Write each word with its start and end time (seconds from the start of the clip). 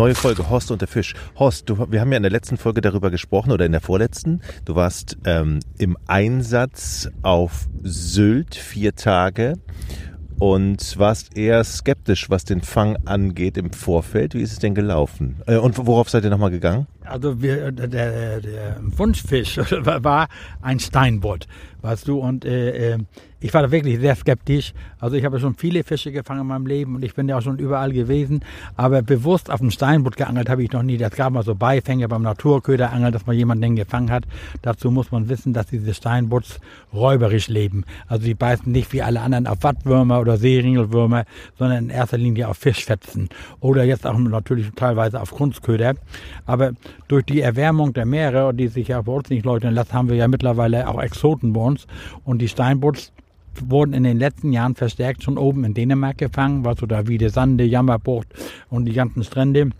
Neue 0.00 0.14
Folge 0.14 0.48
Horst 0.48 0.70
und 0.70 0.80
der 0.80 0.88
Fisch. 0.88 1.14
Horst, 1.38 1.68
du, 1.68 1.92
wir 1.92 2.00
haben 2.00 2.10
ja 2.10 2.16
in 2.16 2.22
der 2.22 2.32
letzten 2.32 2.56
Folge 2.56 2.80
darüber 2.80 3.10
gesprochen 3.10 3.52
oder 3.52 3.66
in 3.66 3.72
der 3.72 3.82
vorletzten. 3.82 4.40
Du 4.64 4.74
warst 4.74 5.18
ähm, 5.26 5.60
im 5.76 5.98
Einsatz 6.06 7.10
auf 7.20 7.68
Sylt 7.82 8.54
vier 8.54 8.94
Tage 8.94 9.58
und 10.38 10.98
warst 10.98 11.36
eher 11.36 11.62
skeptisch, 11.64 12.30
was 12.30 12.46
den 12.46 12.62
Fang 12.62 12.96
angeht 13.04 13.58
im 13.58 13.74
Vorfeld. 13.74 14.32
Wie 14.32 14.40
ist 14.40 14.52
es 14.52 14.58
denn 14.58 14.74
gelaufen? 14.74 15.42
Äh, 15.46 15.56
und 15.56 15.76
worauf 15.86 16.08
seid 16.08 16.24
ihr 16.24 16.30
nochmal 16.30 16.50
gegangen? 16.50 16.86
Also 17.04 17.42
wir, 17.42 17.70
der, 17.70 18.40
der 18.40 18.80
Wunschfisch 18.80 19.58
war 19.84 20.28
ein 20.62 20.80
Steinbutt, 20.80 21.46
weißt 21.82 22.08
du, 22.08 22.20
und 22.20 22.46
äh, 22.46 22.94
äh 22.94 22.98
ich 23.40 23.54
war 23.54 23.62
da 23.62 23.70
wirklich 23.70 23.98
sehr 24.00 24.14
skeptisch. 24.14 24.74
Also 24.98 25.16
ich 25.16 25.24
habe 25.24 25.40
schon 25.40 25.54
viele 25.54 25.82
Fische 25.82 26.12
gefangen 26.12 26.42
in 26.42 26.46
meinem 26.46 26.66
Leben 26.66 26.94
und 26.94 27.04
ich 27.04 27.14
bin 27.14 27.28
ja 27.28 27.38
auch 27.38 27.42
schon 27.42 27.58
überall 27.58 27.90
gewesen. 27.90 28.44
Aber 28.76 29.00
bewusst 29.02 29.50
auf 29.50 29.60
dem 29.60 29.70
Steinbutt 29.70 30.16
geangelt 30.16 30.50
habe 30.50 30.62
ich 30.62 30.70
noch 30.72 30.82
nie. 30.82 30.98
Das 30.98 31.12
gab 31.12 31.32
mal 31.32 31.42
so 31.42 31.54
Beifänge 31.54 32.06
beim 32.06 32.22
Naturköderangeln, 32.22 33.12
dass 33.12 33.26
man 33.26 33.36
jemanden 33.36 33.62
den 33.62 33.76
gefangen 33.76 34.10
hat. 34.10 34.24
Dazu 34.60 34.90
muss 34.90 35.10
man 35.10 35.28
wissen, 35.30 35.54
dass 35.54 35.66
diese 35.66 35.94
Steinbutts 35.94 36.60
räuberisch 36.92 37.48
leben. 37.48 37.84
Also 38.08 38.24
die 38.24 38.34
beißen 38.34 38.70
nicht 38.70 38.92
wie 38.92 39.02
alle 39.02 39.22
anderen 39.22 39.46
auf 39.46 39.62
Wattwürmer 39.62 40.20
oder 40.20 40.36
Seeringelwürmer, 40.36 41.24
sondern 41.58 41.84
in 41.84 41.90
erster 41.90 42.18
Linie 42.18 42.48
auf 42.48 42.58
Fischfetzen. 42.58 43.30
Oder 43.60 43.84
jetzt 43.84 44.06
auch 44.06 44.18
natürlich 44.18 44.70
teilweise 44.76 45.20
auf 45.20 45.30
Kunstköder. 45.30 45.94
Aber 46.44 46.72
durch 47.08 47.24
die 47.24 47.40
Erwärmung 47.40 47.94
der 47.94 48.04
Meere, 48.04 48.52
die 48.52 48.68
sich 48.68 48.88
ja 48.88 49.00
bei 49.00 49.12
uns 49.12 49.30
nicht 49.30 49.46
leugnen 49.46 49.74
lassen, 49.74 49.94
haben 49.94 50.08
wir 50.10 50.16
ja 50.16 50.28
mittlerweile 50.28 50.88
auch 50.88 51.00
Exoten 51.00 51.54
bei 51.54 51.60
uns. 51.60 51.86
Und 52.24 52.38
die 52.38 52.48
Steinbutts 52.48 53.12
wurden 53.54 53.92
in 53.92 54.04
den 54.04 54.18
letzten 54.18 54.52
Jahren 54.52 54.74
verstärkt 54.74 55.22
schon 55.22 55.38
oben 55.38 55.64
in 55.64 55.74
Dänemark 55.74 56.18
gefangen, 56.18 56.64
was 56.64 56.78
so 56.78 56.86
da 56.86 57.06
wie 57.06 57.18
die 57.18 57.28
Sande, 57.28 57.64
Jammerbucht 57.64 58.28
und 58.68 58.84
die 58.84 58.92
ganzen 58.92 59.24
Strände. 59.24 59.70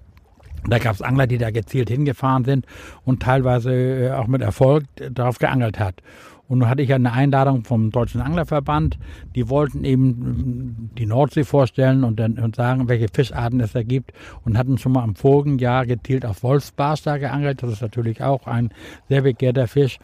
Da 0.68 0.78
gab 0.78 0.94
es 0.94 1.02
Angler, 1.02 1.26
die 1.26 1.38
da 1.38 1.50
gezielt 1.50 1.88
hingefahren 1.88 2.44
sind 2.44 2.66
und 3.04 3.22
teilweise 3.22 3.72
äh, 3.72 4.10
auch 4.12 4.26
mit 4.26 4.42
Erfolg 4.42 4.84
darauf 5.12 5.38
geangelt 5.38 5.78
hat. 5.78 6.02
Und 6.50 6.58
nun 6.58 6.68
hatte 6.68 6.82
ich 6.82 6.88
ja 6.88 6.96
eine 6.96 7.12
Einladung 7.12 7.62
vom 7.62 7.92
Deutschen 7.92 8.20
Anglerverband. 8.20 8.98
Die 9.36 9.48
wollten 9.48 9.84
eben 9.84 10.90
die 10.98 11.06
Nordsee 11.06 11.44
vorstellen 11.44 12.02
und 12.02 12.18
dann 12.18 12.40
und 12.40 12.56
sagen, 12.56 12.88
welche 12.88 13.06
Fischarten 13.06 13.60
es 13.60 13.70
da 13.70 13.84
gibt. 13.84 14.12
Und 14.44 14.58
hatten 14.58 14.76
schon 14.76 14.90
mal 14.90 15.04
im 15.04 15.14
vorigen 15.14 15.60
Jahr 15.60 15.86
gezielt 15.86 16.26
auf 16.26 16.42
Wolfsbarsch 16.42 17.02
da 17.02 17.18
geangelt. 17.18 17.62
Das 17.62 17.70
ist 17.70 17.82
natürlich 17.82 18.20
auch 18.20 18.48
ein 18.48 18.70
sehr 19.08 19.22
begehrter 19.22 19.68
Fisch. 19.68 20.00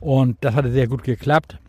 Und 0.00 0.36
das 0.40 0.56
hatte 0.56 0.72
sehr 0.72 0.88
gut 0.88 1.04
geklappt. 1.04 1.60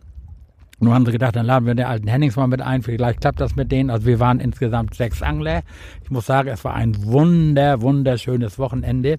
Nun 0.78 0.92
haben 0.92 1.06
sie 1.06 1.12
gedacht, 1.12 1.34
dann 1.34 1.46
laden 1.46 1.64
wir 1.66 1.74
den 1.74 1.86
alten 1.86 2.06
Hennings 2.06 2.36
mal 2.36 2.48
mit 2.48 2.60
ein, 2.60 2.82
vielleicht 2.82 3.22
klappt 3.22 3.40
das 3.40 3.56
mit 3.56 3.72
denen. 3.72 3.88
Also 3.88 4.06
wir 4.06 4.20
waren 4.20 4.40
insgesamt 4.40 4.94
sechs 4.94 5.22
Angler. 5.22 5.62
Ich 6.04 6.10
muss 6.10 6.26
sagen, 6.26 6.50
es 6.50 6.64
war 6.64 6.74
ein 6.74 7.02
wunder, 7.02 7.80
wunderschönes 7.80 8.58
Wochenende. 8.58 9.16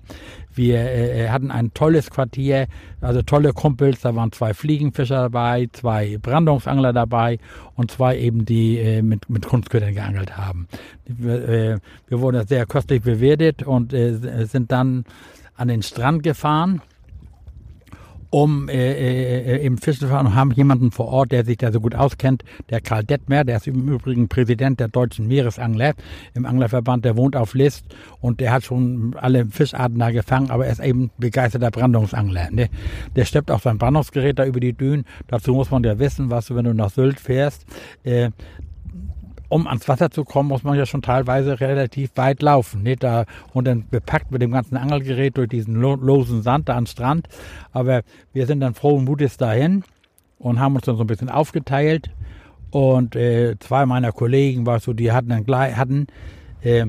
Wir 0.53 0.77
äh, 0.77 1.25
äh, 1.25 1.29
hatten 1.29 1.49
ein 1.49 1.73
tolles 1.73 2.11
Quartier, 2.11 2.67
also 3.01 3.23
tolle 3.23 3.53
Kumpels. 3.53 4.01
Da 4.01 4.15
waren 4.15 4.31
zwei 4.31 4.53
Fliegenfischer 4.53 5.15
dabei, 5.15 5.67
zwei 5.71 6.19
Brandungsangler 6.21 6.93
dabei 6.93 7.39
und 7.73 7.89
zwei 7.89 8.19
eben, 8.19 8.45
die 8.45 8.77
äh, 8.77 9.01
mit, 9.01 9.27
mit 9.27 9.47
Kunstködern 9.47 9.95
geangelt 9.95 10.37
haben. 10.37 10.67
Wir, 11.05 11.49
äh, 11.49 11.79
wir 12.07 12.21
wurden 12.21 12.45
sehr 12.45 12.67
köstlich 12.67 13.01
bewertet 13.01 13.63
und 13.63 13.93
äh, 13.93 14.45
sind 14.45 14.71
dann 14.71 15.05
an 15.55 15.69
den 15.69 15.81
Strand 15.81 16.21
gefahren 16.21 16.81
um 18.29 18.69
äh, 18.69 18.73
äh, 18.73 19.55
äh, 19.55 19.65
im 19.65 19.77
Fischen 19.77 20.01
zu 20.01 20.07
fahren 20.07 20.27
und 20.27 20.35
haben 20.35 20.51
jemanden 20.51 20.91
vor 20.91 21.07
Ort, 21.07 21.31
der 21.31 21.45
sich 21.45 21.57
da 21.57 21.71
so 21.71 21.79
gut 21.79 21.95
auskennt, 21.95 22.43
der 22.69 22.81
Karl 22.81 23.03
Detmer, 23.03 23.43
der 23.43 23.57
ist 23.57 23.67
im 23.67 23.87
Übrigen 23.87 24.27
Präsident 24.27 24.79
der 24.79 24.89
deutschen 24.89 25.27
Meeresangler 25.27 25.93
im 26.33 26.45
Anglerverband, 26.45 27.05
der 27.05 27.15
wohnt 27.15 27.35
auf 27.35 27.53
List 27.53 27.85
und 28.19 28.39
der 28.39 28.51
hat 28.51 28.63
schon 28.63 29.15
alle 29.19 29.45
Fischarten 29.45 29.99
da 29.99 30.11
gefangen, 30.11 30.49
aber 30.49 30.65
er 30.65 30.73
ist 30.73 30.81
eben 30.81 31.11
begeisterter 31.17 31.71
Brandungsangler. 31.71 32.49
Ne? 32.51 32.69
Der 33.15 33.25
steppt 33.25 33.51
auch 33.51 33.61
sein 33.61 33.77
Brandungsgerät 33.77 34.37
da 34.37 34.45
über 34.45 34.59
die 34.59 34.73
Dünen. 34.73 35.05
Dazu 35.27 35.53
muss 35.53 35.71
man 35.71 35.83
ja 35.83 35.97
wissen, 35.99 36.29
was 36.29 36.47
du, 36.47 36.55
wenn 36.55 36.65
du 36.65 36.73
nach 36.73 36.89
Sylt 36.89 37.19
fährst, 37.19 37.65
äh, 38.03 38.31
um 39.49 39.67
ans 39.67 39.87
Wasser 39.87 40.11
zu 40.11 40.23
kommen, 40.23 40.49
muss 40.49 40.63
man 40.63 40.77
ja 40.77 40.85
schon 40.85 41.01
teilweise 41.01 41.59
relativ 41.59 42.11
weit 42.15 42.41
laufen. 42.41 42.83
Nicht? 42.83 43.03
Da, 43.03 43.25
und 43.53 43.65
dann 43.65 43.85
bepackt 43.89 44.31
mit 44.31 44.41
dem 44.41 44.51
ganzen 44.51 44.77
Angelgerät 44.77 45.37
durch 45.37 45.49
diesen 45.49 45.75
losen 45.75 46.41
Sand 46.41 46.69
da 46.69 46.75
ans 46.75 46.91
Strand. 46.91 47.27
Aber 47.71 48.01
wir 48.33 48.45
sind 48.45 48.59
dann 48.59 48.73
frohen 48.73 49.05
Mutes 49.05 49.37
dahin 49.37 49.83
und 50.39 50.59
haben 50.59 50.75
uns 50.75 50.85
dann 50.85 50.97
so 50.97 51.03
ein 51.03 51.07
bisschen 51.07 51.29
aufgeteilt. 51.29 52.09
Und 52.71 53.15
äh, 53.15 53.55
zwei 53.59 53.85
meiner 53.85 54.11
Kollegen, 54.11 54.65
war 54.65 54.79
so, 54.79 54.93
die 54.93 55.11
hatten 55.11 55.29
dann 55.29 55.45
gleich, 55.45 55.77
hatten 55.77 56.07
äh, 56.61 56.85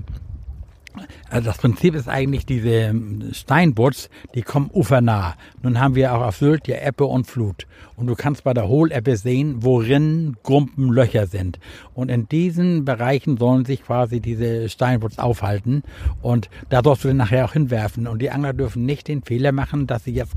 also 1.31 1.47
das 1.47 1.59
Prinzip 1.59 1.95
ist 1.95 2.09
eigentlich 2.09 2.47
diese 2.47 2.69
ähm, 2.69 3.31
Steinbutts, 3.33 4.11
die 4.35 4.43
kommen 4.43 4.71
ufernah. 4.73 5.35
Nun 5.63 5.81
haben 5.81 5.95
wir 5.95 6.15
auch 6.15 6.23
auf 6.23 6.37
Sylt 6.37 6.69
ja 6.69 6.77
Ebbe 6.87 7.05
und 7.05 7.27
Flut. 7.27 7.67
Und 7.97 8.07
du 8.07 8.15
kannst 8.15 8.45
bei 8.45 8.55
der 8.55 8.69
Hohlebbe 8.69 9.17
sehen, 9.17 9.57
worin 9.63 10.37
Grumpen 10.43 10.91
Löcher 10.91 11.27
sind. 11.27 11.59
Und 11.95 12.11
in 12.11 12.29
diesen 12.29 12.85
Bereichen 12.85 13.37
sollen 13.37 13.65
sich 13.65 13.83
quasi 13.83 14.21
diese 14.21 14.69
Steinbutts 14.69 15.19
aufhalten. 15.19 15.83
Und 16.23 16.49
da 16.69 16.83
sollst 16.83 17.05
du 17.05 17.09
den 17.09 17.17
nachher 17.17 17.45
auch 17.45 17.53
hinwerfen. 17.53 18.07
Und 18.07 18.23
die 18.23 18.31
Angler 18.31 18.53
dürfen 18.53 18.87
nicht 18.87 19.09
den 19.09 19.23
Fehler 19.23 19.53
machen, 19.53 19.87
dass 19.87 20.05
sie 20.05 20.13
jetzt 20.13 20.37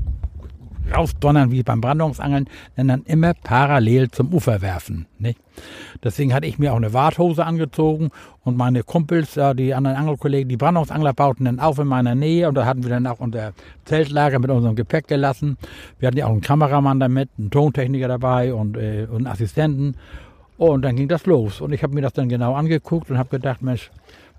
rausdonnern 0.94 1.50
wie 1.50 1.62
beim 1.62 1.80
Brandungsangeln, 1.80 2.48
sondern 2.76 3.02
immer 3.02 3.34
parallel 3.34 4.10
zum 4.10 4.32
Ufer 4.32 4.62
werfen. 4.62 5.06
Nicht? 5.18 5.38
Deswegen 6.02 6.34
hatte 6.34 6.46
ich 6.46 6.58
mir 6.58 6.72
auch 6.72 6.76
eine 6.76 6.92
Warthose 6.92 7.44
angezogen 7.44 8.10
und 8.42 8.56
meine 8.56 8.82
Kumpels, 8.82 9.38
die 9.56 9.74
anderen 9.74 9.96
Angelkollegen, 9.96 10.48
die 10.48 10.56
Brandungsangler 10.56 11.12
bauten 11.12 11.44
dann 11.44 11.60
auf 11.60 11.78
in 11.78 11.86
meiner 11.86 12.14
Nähe 12.14 12.48
und 12.48 12.54
da 12.54 12.64
hatten 12.64 12.82
wir 12.82 12.90
dann 12.90 13.06
auch 13.06 13.20
unser 13.20 13.52
Zeltlager 13.84 14.38
mit 14.38 14.50
unserem 14.50 14.76
Gepäck 14.76 15.06
gelassen. 15.08 15.56
Wir 15.98 16.08
hatten 16.08 16.18
ja 16.18 16.26
auch 16.26 16.32
einen 16.32 16.40
Kameramann 16.40 17.00
damit, 17.00 17.28
einen 17.38 17.50
Tontechniker 17.50 18.08
dabei 18.08 18.54
und, 18.54 18.76
äh, 18.76 19.06
und 19.08 19.18
einen 19.18 19.26
Assistenten. 19.26 19.96
Und 20.58 20.82
dann 20.82 20.96
ging 20.96 21.08
das 21.08 21.26
los. 21.26 21.60
Und 21.60 21.72
ich 21.72 21.82
habe 21.82 21.94
mir 21.94 22.02
das 22.02 22.12
dann 22.12 22.28
genau 22.28 22.54
angeguckt 22.54 23.10
und 23.10 23.18
habe 23.18 23.30
gedacht, 23.30 23.62
Mensch, 23.62 23.90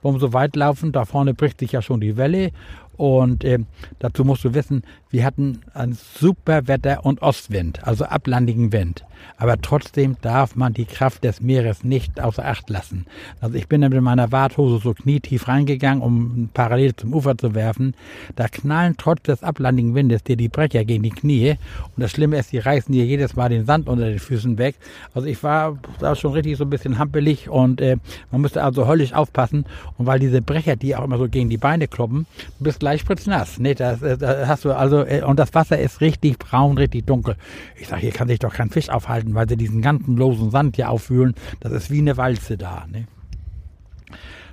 warum 0.01 0.19
so 0.19 0.31
weit 0.33 0.55
laufen? 0.55 0.91
Da 0.91 1.05
vorne 1.05 1.33
bricht 1.33 1.59
sich 1.59 1.71
ja 1.73 1.81
schon 1.81 1.99
die 1.99 2.15
Welle. 2.17 2.51
Und 2.97 3.43
äh, 3.43 3.59
dazu 3.99 4.23
musst 4.23 4.43
du 4.43 4.53
wissen, 4.53 4.83
wir 5.09 5.25
hatten 5.25 5.61
ein 5.73 5.97
super 6.19 6.67
Wetter 6.67 7.05
und 7.05 7.21
Ostwind, 7.21 7.85
also 7.85 8.05
ablandigen 8.05 8.71
Wind. 8.71 9.03
Aber 9.37 9.59
trotzdem 9.61 10.17
darf 10.21 10.55
man 10.55 10.73
die 10.73 10.85
Kraft 10.85 11.23
des 11.23 11.41
Meeres 11.41 11.83
nicht 11.83 12.19
außer 12.19 12.45
Acht 12.45 12.69
lassen. 12.69 13.05
Also 13.41 13.55
ich 13.55 13.67
bin 13.67 13.81
dann 13.81 13.91
mit 13.91 14.01
meiner 14.01 14.31
Warthose 14.31 14.81
so 14.81 14.93
knietief 14.93 15.47
reingegangen, 15.47 16.03
um 16.03 16.49
parallel 16.53 16.95
zum 16.95 17.13
Ufer 17.13 17.37
zu 17.37 17.55
werfen. 17.55 17.93
Da 18.35 18.47
knallen 18.47 18.95
trotz 18.97 19.23
des 19.23 19.43
ablandigen 19.43 19.95
Windes 19.95 20.23
dir 20.23 20.35
die 20.35 20.49
Brecher 20.49 20.85
gegen 20.85 21.03
die 21.03 21.09
Knie. 21.09 21.51
Und 21.95 22.01
das 22.01 22.11
Schlimme 22.11 22.37
ist, 22.37 22.51
die 22.51 22.59
reißen 22.59 22.93
dir 22.93 23.05
jedes 23.05 23.35
Mal 23.35 23.49
den 23.49 23.65
Sand 23.65 23.87
unter 23.87 24.05
den 24.05 24.19
Füßen 24.19 24.57
weg. 24.57 24.75
Also 25.13 25.27
ich 25.27 25.41
war 25.43 25.77
da 25.99 26.15
schon 26.15 26.33
richtig 26.33 26.57
so 26.57 26.65
ein 26.65 26.69
bisschen 26.69 26.99
hampelig 26.99 27.49
und 27.49 27.81
äh, 27.81 27.97
man 28.31 28.41
musste 28.41 28.63
also 28.63 28.87
höllisch 28.87 29.13
aufpassen. 29.13 29.65
Und 29.97 30.05
weil 30.05 30.19
diese 30.19 30.41
Brecher, 30.41 30.75
die 30.75 30.95
auch 30.95 31.03
immer 31.03 31.17
so 31.17 31.27
gegen 31.27 31.49
die 31.49 31.57
Beine 31.57 31.87
kloppen, 31.87 32.25
bist 32.59 32.82
gleich 32.83 33.01
spritznass. 33.01 33.59
Nee, 33.59 33.75
das, 33.75 34.01
äh, 34.01 34.17
das 34.17 34.47
hast 34.47 34.65
du 34.65 34.73
also 34.73 35.05
äh, 35.05 35.23
und 35.23 35.39
das 35.39 35.53
Wasser 35.53 35.79
ist 35.79 36.01
richtig 36.01 36.37
braun, 36.37 36.77
richtig 36.77 37.07
dunkel. 37.07 37.37
Ich 37.77 37.87
sage, 37.87 38.01
hier 38.01 38.11
kann 38.11 38.27
sich 38.27 38.39
doch 38.39 38.53
kein 38.53 38.69
Fisch 38.69 38.89
aufhalten, 38.89 39.33
weil 39.35 39.47
sie 39.47 39.55
diesen 39.55 39.81
ganzen 39.81 40.17
losen 40.17 40.51
Sand 40.51 40.75
hier 40.75 40.89
auffühlen. 40.89 41.33
Das 41.61 41.71
ist 41.71 41.89
wie 41.89 41.99
eine 41.99 42.17
Walze 42.17 42.57
da. 42.57 42.85
Ne? 42.91 43.07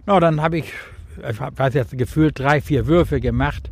Na, 0.06 0.20
dann 0.20 0.40
habe 0.40 0.58
ich, 0.58 0.72
ich 1.28 1.40
weiß 1.40 1.74
jetzt, 1.74 1.98
gefühlt 1.98 2.38
drei, 2.38 2.60
vier 2.60 2.86
Würfe 2.86 3.20
gemacht 3.20 3.70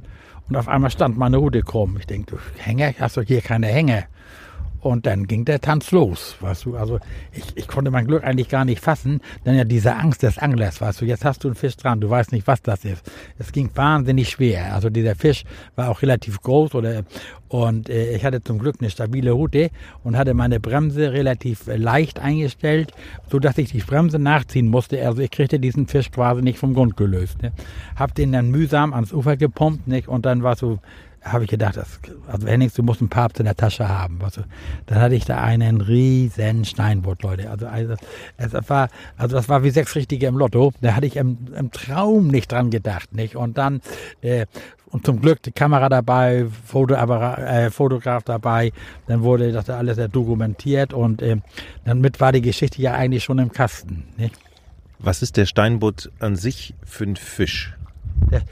und 0.48 0.56
auf 0.56 0.66
einmal 0.66 0.90
stand 0.90 1.16
meine 1.16 1.36
Rute 1.36 1.62
krumm. 1.62 1.96
Ich 2.00 2.06
denke, 2.06 2.32
du 2.32 2.38
Hänger, 2.56 2.92
hast 2.98 3.16
du 3.16 3.22
hier 3.22 3.40
keine 3.42 3.68
Hänge? 3.68 4.06
Und 4.80 5.06
dann 5.06 5.26
ging 5.26 5.44
der 5.44 5.60
Tanz 5.60 5.90
los, 5.90 6.36
weißt 6.40 6.64
du. 6.64 6.76
Also 6.76 7.00
ich, 7.32 7.44
ich 7.56 7.66
konnte 7.68 7.90
mein 7.90 8.06
Glück 8.06 8.24
eigentlich 8.24 8.48
gar 8.48 8.64
nicht 8.64 8.80
fassen, 8.80 9.20
denn 9.44 9.56
ja 9.56 9.64
diese 9.64 9.96
Angst 9.96 10.22
des 10.22 10.38
Anglers, 10.38 10.80
weißt 10.80 11.00
du, 11.00 11.04
jetzt 11.04 11.24
hast 11.24 11.42
du 11.44 11.48
einen 11.48 11.56
Fisch 11.56 11.76
dran, 11.76 12.00
du 12.00 12.08
weißt 12.08 12.32
nicht, 12.32 12.46
was 12.46 12.62
das 12.62 12.84
ist. 12.84 13.10
Es 13.38 13.52
ging 13.52 13.70
wahnsinnig 13.74 14.28
schwer. 14.28 14.74
Also 14.74 14.90
dieser 14.90 15.16
Fisch 15.16 15.44
war 15.74 15.90
auch 15.90 16.02
relativ 16.02 16.40
groß 16.40 16.74
oder 16.74 17.04
und 17.48 17.88
äh, 17.88 18.14
ich 18.14 18.24
hatte 18.24 18.42
zum 18.42 18.58
Glück 18.58 18.76
eine 18.80 18.90
stabile 18.90 19.32
Route 19.32 19.70
und 20.04 20.16
hatte 20.16 20.34
meine 20.34 20.60
Bremse 20.60 21.12
relativ 21.12 21.66
äh, 21.66 21.76
leicht 21.76 22.20
eingestellt, 22.20 22.92
so 23.30 23.38
dass 23.38 23.58
ich 23.58 23.72
die 23.72 23.78
Bremse 23.78 24.18
nachziehen 24.18 24.68
musste. 24.68 25.04
Also 25.06 25.22
ich 25.22 25.30
kriegte 25.30 25.58
diesen 25.58 25.86
Fisch 25.86 26.10
quasi 26.10 26.42
nicht 26.42 26.58
vom 26.58 26.74
Grund 26.74 26.96
gelöst. 26.96 27.42
Ne? 27.42 27.52
Hab 27.96 28.14
den 28.14 28.32
dann 28.32 28.50
mühsam 28.50 28.92
ans 28.92 29.12
Ufer 29.12 29.36
gepumpt, 29.36 29.88
nicht? 29.88 30.08
Und 30.08 30.26
dann 30.26 30.42
war 30.42 30.56
so 30.56 30.78
habe 31.22 31.44
ich 31.44 31.50
gedacht, 31.50 31.76
das, 31.76 32.00
also 32.26 32.46
Hennings, 32.46 32.74
du 32.74 32.82
musst 32.82 33.00
einen 33.00 33.10
Papst 33.10 33.38
in 33.40 33.44
der 33.44 33.56
Tasche 33.56 33.88
haben. 33.88 34.18
Also, 34.22 34.42
dann 34.86 35.00
hatte 35.00 35.14
ich 35.14 35.24
da 35.24 35.42
einen 35.42 35.80
riesen 35.80 36.64
Steinbutt, 36.64 37.22
Leute. 37.22 37.50
Also, 37.50 37.66
also, 37.66 37.96
es 38.36 38.70
war, 38.70 38.88
also 39.16 39.36
das 39.36 39.48
war 39.48 39.62
wie 39.64 39.70
sechs 39.70 39.94
Richtige 39.94 40.26
im 40.26 40.36
Lotto. 40.36 40.72
Da 40.80 40.94
hatte 40.94 41.06
ich 41.06 41.16
im, 41.16 41.38
im 41.54 41.70
Traum 41.70 42.28
nicht 42.28 42.52
dran 42.52 42.70
gedacht, 42.70 43.14
nicht? 43.14 43.36
Und 43.36 43.58
dann, 43.58 43.80
äh, 44.20 44.46
und 44.90 45.04
zum 45.04 45.20
Glück 45.20 45.42
die 45.42 45.52
Kamera 45.52 45.88
dabei, 45.88 46.46
Foto, 46.64 46.94
äh, 46.94 47.70
Fotograf 47.70 48.22
dabei. 48.22 48.72
Dann 49.06 49.22
wurde 49.22 49.52
das 49.52 49.68
alles 49.68 49.98
dokumentiert 50.10 50.94
und 50.94 51.20
äh, 51.22 51.36
damit 51.84 52.20
war 52.20 52.32
die 52.32 52.42
Geschichte 52.42 52.80
ja 52.80 52.94
eigentlich 52.94 53.24
schon 53.24 53.38
im 53.38 53.52
Kasten. 53.52 54.04
Nicht? 54.16 54.34
Was 54.98 55.22
ist 55.22 55.36
der 55.36 55.46
Steinbutt 55.46 56.10
an 56.18 56.36
sich 56.36 56.74
für 56.84 57.04
ein 57.04 57.16
Fisch? 57.16 57.74
Der, 58.30 58.42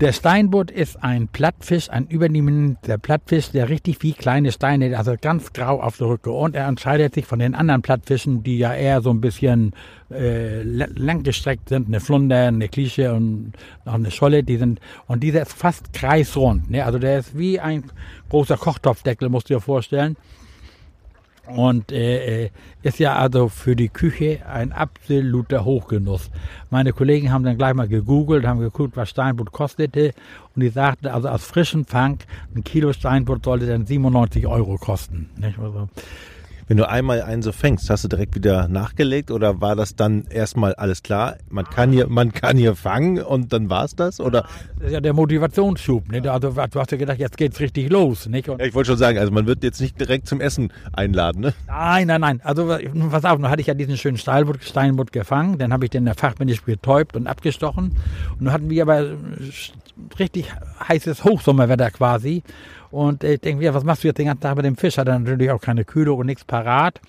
der 0.00 0.12
Steinbutt 0.12 0.70
ist 0.70 1.02
ein 1.02 1.28
Plattfisch, 1.28 1.88
ein 1.88 2.06
übernehmender 2.06 2.98
Plattfisch, 2.98 3.50
der 3.50 3.70
richtig 3.70 4.02
wie 4.02 4.12
kleine 4.12 4.52
Steine, 4.52 4.96
also 4.98 5.14
ganz 5.18 5.54
grau 5.54 5.80
auf 5.80 5.96
der 5.96 6.08
Rücke. 6.08 6.30
Und 6.30 6.54
er 6.54 6.68
unterscheidet 6.68 7.14
sich 7.14 7.24
von 7.24 7.38
den 7.38 7.54
anderen 7.54 7.80
Plattfischen, 7.80 8.42
die 8.42 8.58
ja 8.58 8.74
eher 8.74 9.00
so 9.00 9.10
ein 9.10 9.22
bisschen 9.22 9.72
äh, 10.10 10.62
langgestreckt 10.62 11.70
sind, 11.70 11.88
eine 11.88 12.00
Flunder, 12.00 12.48
eine 12.48 12.68
Klische 12.68 13.14
und 13.14 13.52
noch 13.86 13.94
eine 13.94 14.10
Scholle. 14.10 14.42
Die 14.42 14.58
sind, 14.58 14.80
und 15.06 15.22
dieser 15.22 15.42
ist 15.42 15.54
fast 15.54 15.94
kreisrund. 15.94 16.70
Ne? 16.70 16.84
Also 16.84 16.98
der 16.98 17.20
ist 17.20 17.36
wie 17.38 17.58
ein 17.58 17.84
großer 18.28 18.58
Kochtopfdeckel, 18.58 19.30
musst 19.30 19.48
du 19.48 19.54
dir 19.54 19.60
vorstellen. 19.60 20.16
Und 21.54 21.92
äh, 21.92 22.44
äh, 22.44 22.50
ist 22.82 22.98
ja 22.98 23.16
also 23.16 23.48
für 23.48 23.76
die 23.76 23.88
Küche 23.88 24.40
ein 24.46 24.72
absoluter 24.72 25.64
Hochgenuss. 25.64 26.30
Meine 26.70 26.92
Kollegen 26.92 27.32
haben 27.32 27.44
dann 27.44 27.56
gleich 27.56 27.74
mal 27.74 27.88
gegoogelt, 27.88 28.46
haben 28.46 28.60
geguckt, 28.60 28.96
was 28.96 29.10
Steinbutt 29.10 29.52
kostete. 29.52 30.12
Und 30.54 30.62
die 30.62 30.68
sagten, 30.68 31.06
also 31.06 31.28
aus 31.28 31.44
frischem 31.44 31.84
Fang, 31.84 32.18
ein 32.54 32.64
Kilo 32.64 32.92
Steinbutt 32.92 33.44
sollte 33.44 33.66
dann 33.66 33.86
97 33.86 34.46
Euro 34.46 34.76
kosten. 34.76 35.30
Nicht? 35.36 35.58
Also, 35.58 35.88
wenn 36.68 36.76
du 36.76 36.88
einmal 36.88 37.22
einen 37.22 37.42
so 37.42 37.52
fängst, 37.52 37.88
hast 37.90 38.04
du 38.04 38.08
direkt 38.08 38.34
wieder 38.34 38.66
nachgelegt 38.66 39.30
oder 39.30 39.60
war 39.60 39.76
das 39.76 39.94
dann 39.94 40.24
erstmal 40.24 40.74
alles 40.74 41.02
klar? 41.02 41.36
Man 41.48 41.64
kann 41.64 41.92
hier, 41.92 42.08
man 42.08 42.32
kann 42.32 42.56
hier 42.56 42.74
fangen 42.74 43.22
und 43.22 43.52
dann 43.52 43.70
war 43.70 43.84
es 43.84 43.94
das? 43.94 44.18
Oder? 44.18 44.46
Das 44.78 44.88
ist 44.88 44.92
ja 44.92 45.00
der 45.00 45.12
Motivationsschub. 45.12 46.10
Ne? 46.10 46.28
Also, 46.30 46.50
du 46.50 46.80
hast 46.80 46.90
ja 46.90 46.98
gedacht, 46.98 47.18
jetzt 47.18 47.36
geht's 47.36 47.60
richtig 47.60 47.90
los. 47.90 48.26
Nicht? 48.26 48.48
Ja, 48.48 48.58
ich 48.58 48.74
wollte 48.74 48.88
schon 48.88 48.98
sagen, 48.98 49.18
also 49.18 49.32
man 49.32 49.46
wird 49.46 49.62
jetzt 49.62 49.80
nicht 49.80 50.00
direkt 50.00 50.26
zum 50.26 50.40
Essen 50.40 50.72
einladen. 50.92 51.40
Ne? 51.40 51.54
Nein, 51.68 52.08
nein, 52.08 52.20
nein. 52.20 52.40
Also 52.42 52.76
pass 53.10 53.24
auf, 53.24 53.38
nun 53.38 53.48
hatte 53.48 53.60
ich 53.60 53.68
ja 53.68 53.74
diesen 53.74 53.96
schönen 53.96 54.16
Steinbutt, 54.16 54.64
Steinbutt 54.64 55.12
gefangen. 55.12 55.58
Dann 55.58 55.72
habe 55.72 55.84
ich 55.84 55.90
den 55.90 56.04
der 56.04 56.14
fachmännisch 56.14 56.62
betäubt 56.62 57.14
und 57.16 57.28
abgestochen. 57.28 57.92
Und 58.32 58.40
nun 58.40 58.52
hatten 58.52 58.70
wir 58.70 58.82
aber 58.82 59.10
richtig 60.18 60.52
heißes 60.88 61.24
Hochsommerwetter 61.24 61.90
quasi. 61.90 62.42
Und 62.90 63.24
ich 63.24 63.40
denke 63.40 63.62
mir, 63.62 63.74
was 63.74 63.84
machst 63.84 64.04
du 64.04 64.08
jetzt 64.08 64.18
den 64.18 64.26
ganzen 64.26 64.42
Tag 64.42 64.56
mit 64.56 64.64
dem 64.64 64.76
Fisch? 64.76 64.98
Hat 64.98 65.08
er 65.08 65.18
natürlich 65.18 65.50
auch 65.50 65.60
keine 65.60 65.84
Kühlung 65.84 66.18
und 66.18 66.26
nichts 66.26 66.44
parat. 66.44 67.00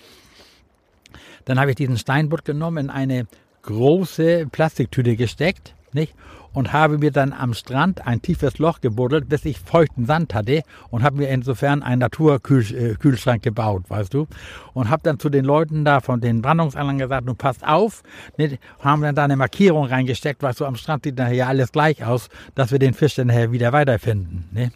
Dann 1.45 1.59
habe 1.59 1.71
ich 1.71 1.75
diesen 1.75 1.97
Steinbutt 1.97 2.43
genommen, 2.43 2.85
in 2.85 2.89
eine 2.89 3.27
große 3.61 4.47
Plastiktüte 4.51 5.15
gesteckt, 5.15 5.75
nicht? 5.93 6.13
Und 6.53 6.73
habe 6.73 6.97
mir 6.97 7.11
dann 7.11 7.33
am 7.33 7.53
Strand 7.53 8.07
ein 8.07 8.21
tiefes 8.21 8.57
Loch 8.57 8.81
gebuddelt, 8.81 9.29
bis 9.29 9.45
ich 9.45 9.59
feuchten 9.59 10.05
Sand 10.05 10.33
hatte 10.33 10.63
und 10.89 11.03
habe 11.03 11.17
mir 11.17 11.29
insofern 11.29 11.83
einen 11.83 11.99
Naturkühlschrank 11.99 13.43
gebaut, 13.43 13.83
weißt 13.89 14.13
du. 14.13 14.27
Und 14.73 14.89
habe 14.89 15.03
dann 15.03 15.19
zu 15.19 15.29
den 15.29 15.45
Leuten 15.45 15.85
da 15.85 15.99
von 15.99 16.19
den 16.19 16.41
Brandungsanlagen 16.41 16.99
gesagt, 16.99 17.27
nun 17.27 17.35
passt 17.35 17.65
auf, 17.65 18.01
nicht? 18.37 18.57
haben 18.79 19.03
dann 19.03 19.13
da 19.13 19.25
eine 19.25 19.37
Markierung 19.37 19.85
reingesteckt, 19.85 20.41
weißt 20.41 20.61
du, 20.61 20.65
am 20.65 20.75
Strand 20.77 21.03
sieht 21.03 21.17
nachher 21.17 21.47
alles 21.47 21.71
gleich 21.71 22.03
aus, 22.03 22.29
dass 22.55 22.71
wir 22.71 22.79
den 22.79 22.95
Fisch 22.95 23.15
dann 23.15 23.29
wieder 23.51 23.71
weiterfinden, 23.71 24.49
nicht? 24.51 24.71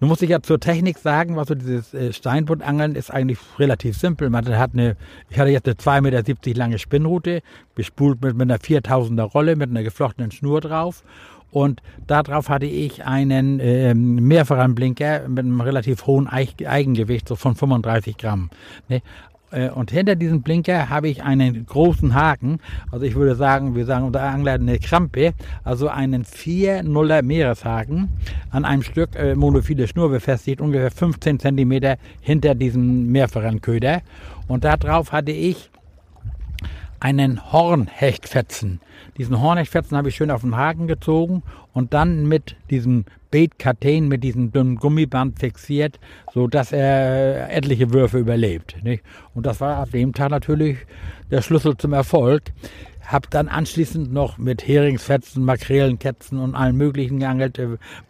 Nun 0.00 0.08
muss 0.10 0.20
ich 0.20 0.30
ja 0.30 0.42
zur 0.42 0.60
Technik 0.60 0.98
sagen, 0.98 1.36
was 1.36 1.48
so 1.48 1.54
dieses 1.54 1.94
äh, 1.94 2.12
Steinbuttangeln 2.12 2.94
ist 2.94 3.10
eigentlich 3.10 3.38
relativ 3.58 3.96
simpel. 3.96 4.28
Man 4.28 4.46
hat 4.46 4.72
eine, 4.74 4.96
ich 5.30 5.38
hatte 5.38 5.50
jetzt 5.50 5.66
eine 5.66 5.76
2,70 5.76 6.00
Meter 6.02 6.58
lange 6.58 6.78
Spinnrute, 6.78 7.42
bespult 7.74 8.22
mit, 8.22 8.36
mit 8.36 8.50
einer 8.50 8.58
4000er 8.58 9.22
Rolle, 9.22 9.56
mit 9.56 9.70
einer 9.70 9.82
geflochtenen 9.82 10.30
Schnur 10.30 10.60
drauf. 10.60 11.02
Und 11.50 11.80
darauf 12.06 12.50
hatte 12.50 12.66
ich 12.66 13.04
einen 13.04 13.60
äh, 13.60 13.94
mehrfachen 13.94 14.74
Blinker 14.74 15.28
mit 15.28 15.46
einem 15.46 15.60
relativ 15.60 16.06
hohen 16.06 16.28
Eigengewicht, 16.28 17.28
so 17.28 17.36
von 17.36 17.54
35 17.54 18.18
Gramm. 18.18 18.50
Ne? 18.88 19.00
Äh, 19.56 19.70
und 19.70 19.90
hinter 19.90 20.14
diesem 20.14 20.42
Blinker 20.42 20.88
habe 20.88 21.08
ich 21.08 21.22
einen 21.22 21.66
großen 21.66 22.14
Haken. 22.14 22.60
Also 22.92 23.04
ich 23.04 23.14
würde 23.14 23.34
sagen, 23.34 23.74
wir 23.74 23.86
sagen 23.86 24.04
unter 24.04 24.22
Angler 24.22 24.52
eine 24.52 24.78
Krampe, 24.78 25.32
also 25.64 25.88
einen 25.88 26.24
4-0er 26.24 27.22
Meereshaken 27.22 28.08
an 28.50 28.64
einem 28.64 28.82
Stück 28.82 29.16
äh, 29.16 29.34
monophile 29.34 29.88
Schnur 29.88 30.10
befestigt, 30.10 30.60
ungefähr 30.60 30.90
15 30.90 31.40
Zentimeter 31.40 31.96
hinter 32.20 32.54
diesem 32.54 33.10
mehrfachen 33.10 33.60
Köder. 33.60 34.02
Und 34.46 34.64
darauf 34.64 35.12
hatte 35.12 35.32
ich 35.32 35.70
einen 37.00 37.52
Hornhechtfetzen. 37.52 38.80
Diesen 39.18 39.40
Hornhechtfetzen 39.40 39.96
habe 39.96 40.08
ich 40.08 40.16
schön 40.16 40.30
auf 40.30 40.42
den 40.42 40.56
Haken 40.56 40.86
gezogen 40.86 41.42
und 41.72 41.94
dann 41.94 42.26
mit 42.26 42.56
diesem 42.70 43.04
Bait-Karten, 43.30 44.08
mit 44.08 44.22
diesem 44.24 44.52
dünnen 44.52 44.76
Gummiband 44.76 45.38
fixiert, 45.38 45.98
so 46.32 46.46
dass 46.46 46.72
er 46.72 47.50
etliche 47.50 47.92
Würfe 47.92 48.18
überlebt. 48.18 48.76
Nicht? 48.82 49.02
Und 49.34 49.46
das 49.46 49.60
war 49.60 49.76
ab 49.76 49.90
dem 49.90 50.12
Tag 50.12 50.30
natürlich 50.30 50.78
der 51.30 51.42
Schlüssel 51.42 51.76
zum 51.76 51.92
Erfolg. 51.92 52.44
Hab 53.06 53.30
dann 53.30 53.48
anschließend 53.48 54.12
noch 54.12 54.36
mit 54.36 54.66
Heringsfetzen, 54.66 55.44
Makrelenketzen 55.44 56.38
und 56.38 56.54
allen 56.54 56.76
möglichen 56.76 57.20
geangelt. 57.20 57.60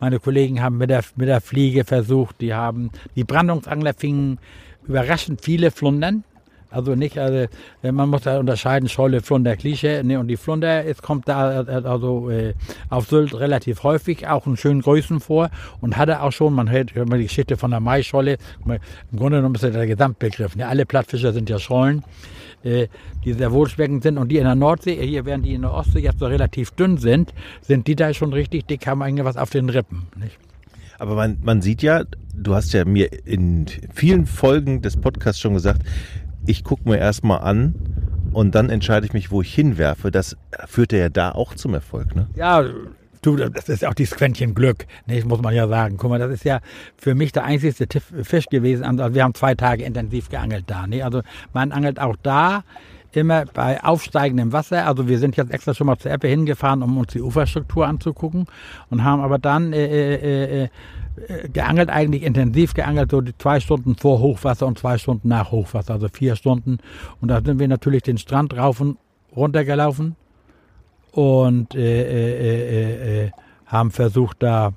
Meine 0.00 0.19
Kollegen 0.19 0.62
haben 0.62 0.79
mit 0.79 0.91
der, 0.91 1.03
mit 1.17 1.29
der 1.29 1.41
Fliege 1.41 1.85
versucht, 1.85 2.41
die 2.41 2.55
haben, 2.55 2.91
die 3.14 3.25
Brandungsangler 3.25 3.94
fingen 3.94 4.38
überraschend 4.87 5.44
viele 5.44 5.70
Flundern. 5.70 6.25
Also 6.71 6.95
nicht, 6.95 7.19
also 7.19 7.47
man 7.83 8.09
muss 8.09 8.23
da 8.23 8.39
unterscheiden, 8.39 8.89
Scholle, 8.89 9.21
Flunder, 9.21 9.57
Klischee. 9.57 10.03
Ne, 10.03 10.19
und 10.19 10.29
die 10.29 10.37
Flunder, 10.37 10.85
es 10.85 11.01
kommt 11.01 11.29
da 11.29 11.63
also 11.63 12.31
äh, 12.31 12.55
auf 12.91 13.07
Sylt 13.09 13.35
relativ 13.35 13.83
häufig 13.83 14.27
auch 14.27 14.47
in 14.47 14.57
schönen 14.57 14.83
Größen 14.83 15.21
vor 15.21 15.51
und 15.81 15.97
hatte 15.97 16.23
auch 16.23 16.33
schon, 16.33 16.55
man 16.55 16.71
hört 16.71 16.95
immer 16.97 17.19
die 17.19 17.25
Geschichte 17.25 17.57
von 17.57 17.71
der 17.71 17.81
Maischolle, 17.81 18.39
im 18.67 19.19
Grunde 19.19 19.39
genommen 19.39 19.55
ist 19.55 19.65
das 19.65 19.73
der 19.73 19.87
Gesamtbegriff. 19.87 20.57
Ne? 20.57 20.67
Alle 20.67 20.87
Plattfischer 20.87 21.33
sind 21.33 21.49
ja 21.49 21.59
Schollen, 21.59 22.03
äh, 22.65 22.89
die 23.25 23.33
sehr 23.33 23.53
wohlschmeckend 23.53 24.03
sind 24.03 24.19
und 24.19 24.29
die 24.29 24.39
in 24.39 24.45
der 24.45 24.55
Nordsee, 24.55 24.97
hier 25.07 25.25
während 25.25 25.47
die 25.47 25.55
in 25.55 25.63
der 25.63 25.73
Ostsee 25.73 26.01
jetzt 26.01 26.19
so 26.19 26.27
relativ 26.27 26.73
dünn 26.73 26.99
sind, 26.99 27.33
sind 27.63 27.87
die 27.87 27.97
da 27.97 28.13
schon 28.13 28.33
richtig 28.33 28.67
dick, 28.67 28.87
haben 28.87 29.03
eigentlich 29.03 29.25
was 29.25 29.37
auf 29.37 29.51
den 29.51 29.71
Rippen. 29.71 30.07
Nicht? 30.17 30.39
Aber 30.99 31.15
man, 31.15 31.39
man 31.43 31.63
sieht 31.63 31.83
ja, 31.83 32.05
du 32.35 32.55
hast 32.55 32.73
ja 32.73 32.85
mir 32.85 33.11
in 33.27 33.67
vielen 33.93 34.27
Folgen 34.27 34.83
des 34.83 34.97
Podcasts 34.97 35.41
schon 35.41 35.55
gesagt, 35.55 35.83
ich 36.46 36.64
gucke 36.64 36.88
mir 36.88 36.98
erstmal 36.98 37.40
an 37.40 37.75
und 38.32 38.54
dann 38.54 38.70
entscheide 38.70 39.06
ich 39.06 39.12
mich, 39.12 39.31
wo 39.31 39.43
ich 39.43 39.54
hinwerfe. 39.54 40.10
Das 40.10 40.37
führt 40.66 40.93
ja 40.93 41.08
da 41.08 41.32
auch 41.32 41.54
zum 41.54 41.75
Erfolg, 41.75 42.14
ne? 42.14 42.28
Ja, 42.34 42.64
du, 43.22 43.37
das 43.37 43.69
ist 43.69 43.84
auch 43.84 43.94
dieses 43.94 44.16
Quäntchen 44.16 44.54
Glück, 44.54 44.87
ne, 45.06 45.22
muss 45.25 45.43
man 45.43 45.54
ja 45.54 45.66
sagen. 45.69 45.96
Guck 45.96 46.10
mal, 46.10 46.19
das 46.19 46.32
ist 46.32 46.44
ja 46.44 46.60
für 46.96 47.14
mich 47.14 47.32
der 47.32 47.44
einzigste 47.44 47.86
Fisch 48.00 48.46
gewesen. 48.46 48.84
Also 48.84 49.15
wir 49.15 49.24
haben 49.24 49.34
zwei 49.34 49.55
Tage 49.55 49.84
intensiv 49.84 50.29
geangelt 50.29 50.65
da. 50.69 50.86
Ne? 50.86 51.03
Also 51.03 51.22
man 51.53 51.72
angelt 51.72 51.98
auch 51.98 52.17
da 52.22 52.62
immer 53.17 53.44
bei 53.46 53.82
aufsteigendem 53.82 54.53
Wasser. 54.53 54.87
Also 54.87 55.08
wir 55.08 55.19
sind 55.19 55.37
jetzt 55.37 55.51
extra 55.51 55.75
schon 55.75 55.87
mal 55.87 55.99
zur 55.99 56.11
Eppe 56.11 56.29
hingefahren, 56.29 56.82
um 56.82 56.99
uns 56.99 57.13
die 57.13 57.23
Uferstruktur 57.23 57.87
anzugucken 57.87 58.46
und 58.91 59.05
haben 59.05 59.23
aber 59.23 59.39
dann 59.39 59.73
äh, 59.73 59.87
äh, 59.87 60.65
äh, 60.65 60.69
äh, 61.29 61.49
geangelt, 61.49 61.89
eigentlich 61.89 62.23
intensiv 62.23 62.75
geangelt, 62.75 63.11
so 63.11 63.20
die 63.20 63.37
zwei 63.39 63.61
Stunden 63.61 63.96
vor 63.96 64.20
Hochwasser 64.20 64.67
und 64.67 64.79
zwei 64.79 64.99
Stunden 64.99 65.29
nach 65.29 65.51
Hochwasser, 65.51 65.94
also 65.94 66.08
vier 66.08 66.37
Stunden. 66.37 66.79
Und 67.20 67.29
da 67.29 67.41
sind 67.43 67.58
wir 67.58 67.69
natürlich 67.69 68.03
den 68.03 68.19
Strand 68.19 68.56
rauf 68.56 68.81
und 68.81 68.99
runter 69.35 69.65
gelaufen 69.65 70.17
und 71.13 71.75
äh, 71.75 73.25
äh, 73.25 73.31
haben 73.67 73.91
versucht, 73.91 74.43
da 74.43 74.73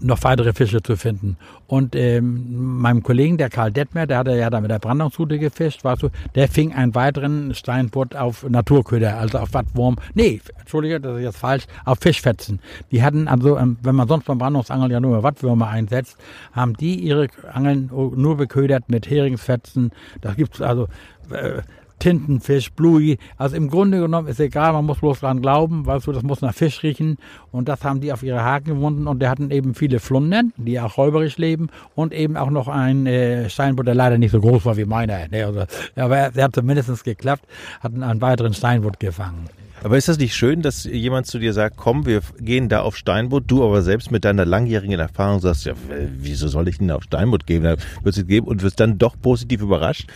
noch 0.00 0.22
weitere 0.22 0.52
Fische 0.52 0.82
zu 0.82 0.96
finden. 0.96 1.36
Und 1.66 1.96
ähm, 1.96 2.80
meinem 2.80 3.02
Kollegen, 3.02 3.38
der 3.38 3.50
Karl 3.50 3.72
Detmer, 3.72 4.06
der 4.06 4.18
hatte 4.18 4.36
ja 4.36 4.50
da 4.50 4.60
mit 4.60 4.70
der 4.70 4.78
Brandungsrute 4.78 5.38
gefischt, 5.38 5.84
weißt 5.84 6.02
du, 6.02 6.08
der 6.34 6.48
fing 6.48 6.72
einen 6.72 6.94
weiteren 6.94 7.54
Steinbutt 7.54 8.14
auf 8.14 8.48
Naturköder, 8.48 9.18
also 9.18 9.38
auf 9.38 9.54
Wattwurm. 9.54 9.96
Nee, 10.14 10.40
entschuldige, 10.58 11.00
das 11.00 11.16
ist 11.16 11.22
jetzt 11.22 11.38
falsch, 11.38 11.64
auf 11.84 11.98
Fischfetzen. 12.00 12.60
Die 12.90 13.02
hatten 13.02 13.28
also, 13.28 13.58
ähm, 13.58 13.76
wenn 13.82 13.94
man 13.94 14.08
sonst 14.08 14.26
beim 14.26 14.38
Brandungsangeln 14.38 14.90
ja 14.90 15.00
nur 15.00 15.22
Wattwürmer 15.22 15.68
einsetzt, 15.68 16.16
haben 16.52 16.74
die 16.74 16.96
ihre 16.96 17.28
Angeln 17.52 17.90
nur 17.92 18.36
beködert 18.36 18.88
mit 18.88 19.08
Heringsfetzen. 19.08 19.90
Da 20.20 20.34
gibt's 20.34 20.60
also 20.60 20.88
äh, 21.30 21.62
Tintenfisch, 22.02 22.72
Bluey. 22.72 23.16
Also 23.36 23.54
im 23.54 23.70
Grunde 23.70 24.00
genommen 24.00 24.26
ist 24.26 24.40
egal, 24.40 24.72
man 24.72 24.84
muss 24.86 24.98
bloß 24.98 25.20
dran 25.20 25.40
glauben, 25.40 25.86
weißt 25.86 26.08
du, 26.08 26.12
das 26.12 26.24
muss 26.24 26.40
nach 26.40 26.52
Fisch 26.52 26.82
riechen. 26.82 27.16
Und 27.52 27.68
das 27.68 27.84
haben 27.84 28.00
die 28.00 28.12
auf 28.12 28.24
ihre 28.24 28.42
Haken 28.42 28.74
gewunden. 28.74 29.06
Und 29.06 29.20
der 29.20 29.30
hatten 29.30 29.52
eben 29.52 29.76
viele 29.76 30.00
Flundern, 30.00 30.52
die 30.56 30.80
auch 30.80 30.98
räuberisch 30.98 31.38
leben. 31.38 31.68
Und 31.94 32.12
eben 32.12 32.36
auch 32.36 32.50
noch 32.50 32.66
ein 32.66 33.06
äh, 33.06 33.48
Steinbutt, 33.48 33.86
der 33.86 33.94
leider 33.94 34.18
nicht 34.18 34.32
so 34.32 34.40
groß 34.40 34.64
war 34.64 34.76
wie 34.76 34.84
meiner. 34.84 35.28
Ne? 35.28 35.46
Also, 35.46 35.64
aber 35.94 36.16
er, 36.16 36.34
er 36.34 36.42
hat 36.42 36.56
zumindest 36.56 37.04
geklappt, 37.04 37.44
hat 37.80 37.94
einen 37.94 38.20
weiteren 38.20 38.52
Steinbutt 38.52 38.98
gefangen. 38.98 39.48
Aber 39.84 39.96
ist 39.96 40.08
das 40.08 40.18
nicht 40.18 40.34
schön, 40.34 40.62
dass 40.62 40.84
jemand 40.84 41.26
zu 41.26 41.40
dir 41.40 41.52
sagt, 41.52 41.76
komm, 41.76 42.06
wir 42.06 42.20
gehen 42.38 42.68
da 42.68 42.82
auf 42.82 42.96
Steinbutt, 42.96 43.44
du 43.48 43.64
aber 43.64 43.82
selbst 43.82 44.12
mit 44.12 44.24
deiner 44.24 44.44
langjährigen 44.44 44.98
Erfahrung 44.98 45.40
sagst, 45.40 45.64
ja, 45.64 45.72
wieso 46.18 46.46
soll 46.46 46.68
ich 46.68 46.78
denn 46.78 46.90
auf 46.92 47.02
Steinbutt 47.02 47.46
gehen? 47.46 47.64
Da 47.64 47.76
wird 48.02 48.16
es 48.16 48.26
geben 48.26 48.46
und 48.46 48.62
wirst 48.62 48.78
dann 48.78 48.98
doch 48.98 49.16
positiv 49.20 49.60
überrascht? 49.60 50.08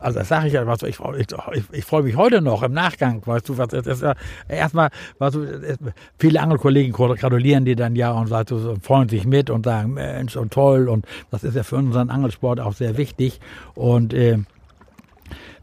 Also 0.00 0.20
das 0.20 0.28
sage 0.28 0.46
ich 0.46 0.52
ja, 0.52 0.66
was 0.66 0.82
ich, 0.82 0.98
ich, 1.18 1.64
ich, 1.72 1.84
freue 1.84 2.04
mich 2.04 2.16
heute 2.16 2.40
noch 2.40 2.62
im 2.62 2.72
Nachgang, 2.72 3.20
weißt 3.24 3.48
du, 3.48 3.58
was 3.58 3.72
ist 3.72 4.04
erstmal, 4.48 4.90
weißt 5.18 5.34
du, 5.34 5.76
viele 6.18 6.40
Angelkollegen 6.40 6.92
gratulieren 6.92 7.64
dir 7.64 7.76
dann 7.76 7.96
ja 7.96 8.12
und 8.12 8.28
sagst 8.28 8.52
du, 8.52 8.76
freuen 8.80 9.08
sich 9.08 9.26
mit 9.26 9.50
und 9.50 9.64
sagen, 9.64 9.94
Mensch, 9.94 10.36
und 10.36 10.52
toll 10.52 10.88
und 10.88 11.04
das 11.30 11.42
ist 11.42 11.56
ja 11.56 11.64
für 11.64 11.76
unseren 11.76 12.10
Angelsport 12.10 12.60
auch 12.60 12.74
sehr 12.74 12.96
wichtig 12.96 13.40
und 13.74 14.14
äh, 14.14 14.38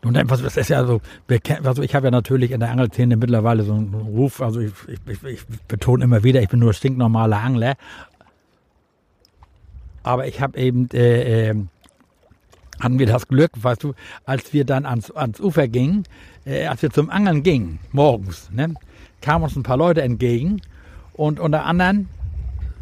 Dann, 0.01 0.29
was, 0.29 0.41
das 0.41 0.57
ist 0.57 0.69
ja 0.69 0.85
so, 0.85 0.99
also 1.63 1.83
ich 1.83 1.93
habe 1.93 2.07
ja 2.07 2.11
natürlich 2.11 2.51
in 2.51 2.59
der 2.59 2.71
Angelszene 2.71 3.17
mittlerweile 3.17 3.63
so 3.63 3.73
einen 3.73 3.93
Ruf, 3.93 4.41
also 4.41 4.59
ich, 4.59 4.73
ich, 5.07 5.23
ich 5.23 5.45
betone 5.67 6.03
immer 6.03 6.23
wieder, 6.23 6.41
ich 6.41 6.49
bin 6.49 6.59
nur 6.59 6.73
stinknormaler 6.73 7.37
Angler. 7.37 7.75
Aber 10.03 10.27
ich 10.27 10.41
habe 10.41 10.57
eben, 10.57 10.89
äh, 10.91 11.49
äh, 11.49 11.55
hatten 12.79 12.97
wir 12.97 13.05
das 13.05 13.27
Glück, 13.27 13.51
weißt 13.55 13.83
du, 13.83 13.93
als 14.25 14.53
wir 14.53 14.65
dann 14.65 14.87
ans, 14.87 15.11
ans 15.11 15.39
Ufer 15.39 15.67
gingen, 15.67 16.03
äh, 16.45 16.65
als 16.65 16.81
wir 16.81 16.89
zum 16.89 17.11
Angeln 17.11 17.43
gingen, 17.43 17.79
morgens, 17.91 18.49
ne, 18.51 18.73
kamen 19.21 19.43
uns 19.43 19.55
ein 19.55 19.61
paar 19.61 19.77
Leute 19.77 20.01
entgegen 20.01 20.61
und 21.13 21.39
unter 21.39 21.65
anderem 21.65 22.07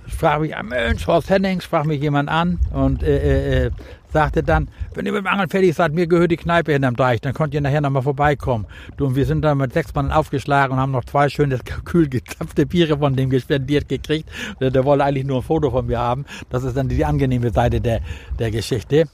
sprach 0.08 0.40
mich, 0.40 0.54
Mensch, 0.64 1.06
Horst 1.06 1.30
Hennings, 1.30 1.66
sprach 1.66 1.84
mich 1.84 2.02
jemand 2.02 2.30
an 2.30 2.60
und 2.72 3.04
äh, 3.04 3.66
äh, 3.66 3.72
sagte 4.12 4.44
dann, 4.44 4.70
wenn 4.94 5.06
ihr 5.06 5.12
mit 5.12 5.22
dem 5.22 5.28
Angeln 5.28 5.50
fertig 5.50 5.76
seid, 5.76 5.94
mir 5.94 6.08
gehört 6.08 6.32
die 6.32 6.38
Kneipe 6.38 6.74
hinterm 6.74 6.96
Deich, 6.96 7.22
dann 7.22 7.34
könnt 7.34 7.54
ihr 7.54 7.62
nachher 7.62 7.82
nochmal 7.82 8.02
vorbeikommen. 8.02 8.66
Du, 8.98 9.06
und 9.06 9.16
wir 9.16 9.26
sind 9.26 9.42
dann 9.42 9.58
mit 9.58 9.74
sechs 9.74 9.94
Mann 9.94 10.12
aufgeschlagen 10.12 10.74
und 10.74 10.82
haben 10.82 10.92
noch 10.92 11.06
zwei 11.06 11.30
schöne, 11.30 11.60
kühl 11.86 12.10
gezapfte 12.10 12.66
Biere 12.66 12.98
von 12.98 13.16
dem 13.16 13.30
gespendiert 13.30 13.88
gekriegt. 13.88 14.30
Der, 14.60 14.72
der 14.72 14.86
wollte 14.86 15.04
eigentlich 15.04 15.26
nur 15.26 15.38
ein 15.38 15.44
Foto 15.44 15.72
von 15.72 15.86
mir 15.86 16.00
haben. 16.00 16.26
Das 16.50 16.64
ist 16.64 16.76
dann 16.76 16.90
die 16.90 17.06
angenehme 17.06 17.52
Seite 17.52 17.82
der, 17.82 18.02
der 18.38 18.52
Geschichte. 18.52 19.06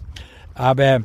Aber 0.54 1.02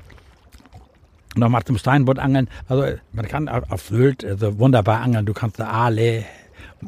nochmal 1.37 1.63
zum 1.65 1.79
Steinbootangeln. 1.79 2.49
Also 2.69 2.85
man 3.13 3.29
kann 3.29 3.49
auf 3.49 3.83
Sylt 3.83 4.25
also 4.25 4.59
wunderbar 4.59 5.01
angeln. 5.01 5.27
Du 5.27 5.33
kannst 5.33 5.59
da 5.59 5.69
Aale, 5.69 6.25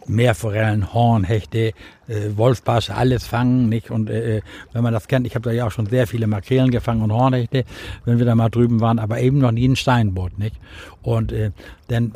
Meerforellen, 0.06 0.92
Hornhechte, 0.92 1.72
äh, 2.08 2.30
Wolfsbarsche, 2.37 2.94
alles 2.94 3.26
fangen, 3.26 3.68
nicht? 3.68 3.90
Und 3.90 4.08
äh, 4.11 4.38
äh, 4.38 4.42
wenn 4.72 4.82
man 4.82 4.92
das 4.92 5.08
kennt, 5.08 5.26
ich 5.26 5.34
habe 5.34 5.49
da 5.49 5.54
ja 5.54 5.66
auch 5.66 5.70
schon 5.70 5.87
sehr 5.87 6.06
viele 6.06 6.26
Makrelen 6.26 6.70
gefangen 6.70 7.02
und 7.02 7.12
Hornhechte, 7.12 7.64
wenn 8.04 8.18
wir 8.18 8.26
da 8.26 8.34
mal 8.34 8.49
drüben 8.49 8.80
waren, 8.80 8.99
aber 8.99 9.20
eben 9.20 9.38
noch 9.38 9.52
nie 9.52 9.68
ein 9.68 9.76
Steinboot, 9.76 10.38
nicht? 10.38 10.56
Und 11.02 11.32
äh, 11.32 11.50
dann 11.88 12.12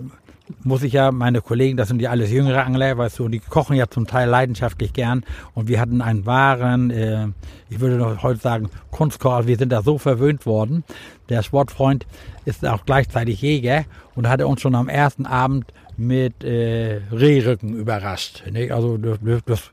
muss 0.63 0.83
ich 0.83 0.93
ja, 0.93 1.11
meine 1.11 1.41
Kollegen, 1.41 1.77
das 1.77 1.89
sind 1.89 2.01
ja 2.01 2.11
alles 2.11 2.31
jüngere 2.31 2.65
Angler, 2.65 2.97
weißt 2.97 3.19
du, 3.19 3.25
und 3.25 3.33
die 3.33 3.41
kochen 3.41 3.77
ja 3.77 3.89
zum 3.89 4.07
Teil 4.07 4.29
leidenschaftlich 4.29 4.93
gern. 4.93 5.25
Und 5.55 5.69
wir 5.69 5.81
hatten 5.81 6.01
einen 6.01 6.27
wahren, 6.27 6.91
äh, 6.91 7.29
ich 7.69 7.81
würde 7.81 7.97
noch 7.97 8.23
heute 8.23 8.41
sagen, 8.41 8.71
Kunstkoch. 8.91 9.47
Wir 9.47 9.57
sind 9.57 9.73
da 9.73 9.83
so 9.83 9.99
verwöhnt 9.99 10.47
worden. 10.47 10.85
Der 11.29 11.43
Sportfreund 11.43 12.07
ist 12.45 12.67
auch 12.67 12.85
gleichzeitig 12.87 13.43
Jäger 13.43 13.85
und 14.15 14.29
hatte 14.29 14.47
uns 14.47 14.61
schon 14.61 14.75
am 14.75 14.89
ersten 14.89 15.27
Abend 15.27 15.67
mit 15.97 16.45
äh, 16.45 17.01
Rehrücken 17.13 17.75
überrascht. 17.75 18.45
Nicht? 18.51 18.73
Also, 18.73 18.99
das, 18.99 19.19
das, 19.45 19.71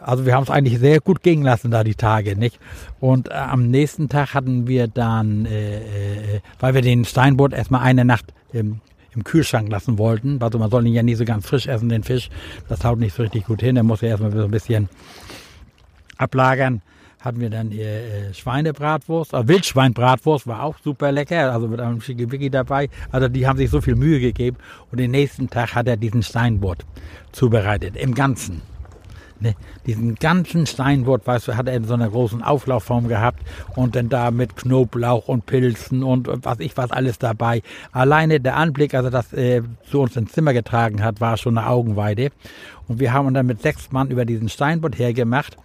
also 0.00 0.26
wir 0.26 0.34
haben 0.34 0.44
es 0.44 0.50
eigentlich 0.50 0.78
sehr 0.78 1.00
gut 1.00 1.22
gehen 1.22 1.42
lassen 1.42 1.70
da 1.70 1.84
die 1.84 1.94
Tage, 1.94 2.36
nicht? 2.36 2.58
Und 3.00 3.28
äh, 3.28 3.34
am 3.34 3.70
nächsten 3.70 4.08
Tag 4.08 4.34
hatten 4.34 4.66
wir 4.68 4.88
dann, 4.88 5.46
äh, 5.46 6.36
äh, 6.36 6.40
weil 6.60 6.74
wir 6.74 6.82
den 6.82 7.04
Steinbutt 7.04 7.52
erstmal 7.52 7.82
eine 7.82 8.04
Nacht 8.04 8.32
im, 8.52 8.80
im 9.14 9.24
Kühlschrank 9.24 9.68
lassen 9.68 9.98
wollten, 9.98 10.40
also 10.40 10.58
man 10.58 10.70
soll 10.70 10.86
ihn 10.86 10.94
ja 10.94 11.02
nie 11.02 11.14
so 11.14 11.24
ganz 11.24 11.46
frisch 11.46 11.66
essen, 11.66 11.88
den 11.88 12.02
Fisch, 12.02 12.30
das 12.68 12.84
haut 12.84 12.98
nicht 12.98 13.14
so 13.14 13.22
richtig 13.22 13.46
gut 13.46 13.60
hin, 13.60 13.74
der 13.74 13.84
muss 13.84 14.00
ja 14.00 14.08
erstmal 14.08 14.32
so 14.32 14.44
ein 14.44 14.50
bisschen 14.50 14.88
ablagern 16.16 16.82
hatten 17.22 17.40
wir 17.40 17.50
dann 17.50 17.72
äh, 17.72 18.34
Schweinebratwurst, 18.34 19.32
äh, 19.32 19.48
Wildschweinbratwurst 19.48 20.46
war 20.46 20.62
auch 20.62 20.76
super 20.82 21.12
lecker, 21.12 21.52
also 21.52 21.68
mit 21.68 21.80
einem 21.80 22.00
Schickimicki 22.00 22.50
dabei. 22.50 22.88
Also 23.10 23.28
die 23.28 23.46
haben 23.46 23.56
sich 23.56 23.70
so 23.70 23.80
viel 23.80 23.94
Mühe 23.94 24.20
gegeben 24.20 24.56
und 24.90 24.98
den 24.98 25.12
nächsten 25.12 25.48
Tag 25.48 25.74
hat 25.74 25.86
er 25.86 25.96
diesen 25.96 26.22
Steinbutt 26.22 26.84
zubereitet, 27.32 27.96
im 27.96 28.14
Ganzen. 28.14 28.62
Ne, 29.42 29.56
diesen 29.86 30.14
ganzen 30.14 30.66
Steinbutt, 30.66 31.26
weißt 31.26 31.48
du, 31.48 31.56
hat 31.56 31.66
er 31.66 31.74
in 31.74 31.84
so 31.84 31.94
einer 31.94 32.08
großen 32.08 32.44
Auflaufform 32.44 33.08
gehabt 33.08 33.42
und 33.74 33.96
dann 33.96 34.08
da 34.08 34.30
mit 34.30 34.54
Knoblauch 34.54 35.26
und 35.26 35.46
Pilzen 35.46 36.04
und 36.04 36.28
was 36.44 36.60
ich 36.60 36.76
was 36.76 36.92
alles 36.92 37.18
dabei. 37.18 37.62
Alleine 37.90 38.38
der 38.38 38.56
Anblick, 38.56 38.94
also 38.94 39.10
das 39.10 39.32
äh, 39.32 39.62
zu 39.90 40.00
uns 40.00 40.16
ins 40.16 40.30
Zimmer 40.30 40.52
getragen 40.52 41.02
hat, 41.02 41.20
war 41.20 41.36
schon 41.38 41.58
eine 41.58 41.66
Augenweide. 41.66 42.30
Und 42.86 43.00
wir 43.00 43.12
haben 43.12 43.34
dann 43.34 43.46
mit 43.46 43.62
sechs 43.62 43.90
Mann 43.90 44.10
über 44.10 44.24
diesen 44.24 44.48
Steinbutt 44.48 44.96
hergemacht 44.96 45.56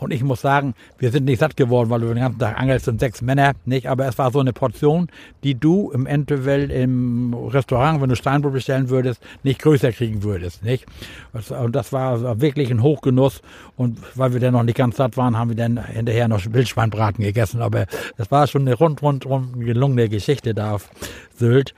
und 0.00 0.12
ich 0.12 0.22
muss 0.22 0.40
sagen, 0.40 0.74
wir 0.98 1.10
sind 1.10 1.24
nicht 1.26 1.38
satt 1.38 1.56
geworden, 1.56 1.90
weil 1.90 2.00
du 2.00 2.08
den 2.08 2.16
ganzen 2.16 2.38
Tag 2.38 2.58
angelst 2.58 2.88
und 2.88 2.98
sechs 3.00 3.22
Männer, 3.22 3.52
nicht? 3.66 3.88
Aber 3.88 4.06
es 4.06 4.18
war 4.18 4.30
so 4.32 4.40
eine 4.40 4.52
Portion, 4.52 5.08
die 5.44 5.54
du 5.54 5.90
im 5.90 6.06
Endeffekt 6.06 6.72
im 6.72 7.34
Restaurant, 7.34 8.00
wenn 8.00 8.08
du 8.08 8.16
Steinbrot 8.16 8.52
bestellen 8.52 8.88
würdest, 8.88 9.22
nicht 9.42 9.60
größer 9.60 9.92
kriegen 9.92 10.22
würdest, 10.22 10.64
nicht? 10.64 10.86
Und 11.32 11.76
das 11.76 11.92
war 11.92 12.40
wirklich 12.40 12.70
ein 12.70 12.82
Hochgenuss. 12.82 13.42
Und 13.76 13.98
weil 14.14 14.32
wir 14.32 14.40
dann 14.40 14.54
noch 14.54 14.62
nicht 14.62 14.78
ganz 14.78 14.96
satt 14.96 15.16
waren, 15.16 15.36
haben 15.36 15.50
wir 15.50 15.56
dann 15.56 15.84
hinterher 15.84 16.28
noch 16.28 16.40
Wildschweinbraten 16.50 17.22
gegessen. 17.22 17.62
Aber 17.62 17.86
das 18.16 18.30
war 18.30 18.46
schon 18.46 18.62
eine 18.62 18.74
rund, 18.74 19.02
rund, 19.02 19.26
rund 19.26 19.60
gelungene 19.60 20.08
Geschichte 20.08 20.54
da 20.54 20.74
auf 20.74 20.90
Sylt 21.36 21.74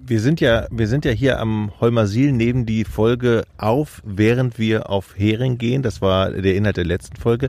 wir 0.00 0.20
sind 0.20 0.40
ja, 0.40 0.66
wir 0.70 0.88
sind 0.88 1.04
ja 1.04 1.10
hier 1.10 1.40
am 1.40 1.72
Holmersil, 1.80 2.32
nehmen 2.32 2.66
die 2.66 2.84
Folge 2.84 3.44
auf, 3.58 4.02
während 4.04 4.58
wir 4.58 4.90
auf 4.90 5.14
Hering 5.16 5.58
gehen. 5.58 5.82
Das 5.82 6.00
war 6.00 6.30
der 6.30 6.54
Inhalt 6.54 6.76
der 6.76 6.84
letzten 6.84 7.16
Folge. 7.16 7.48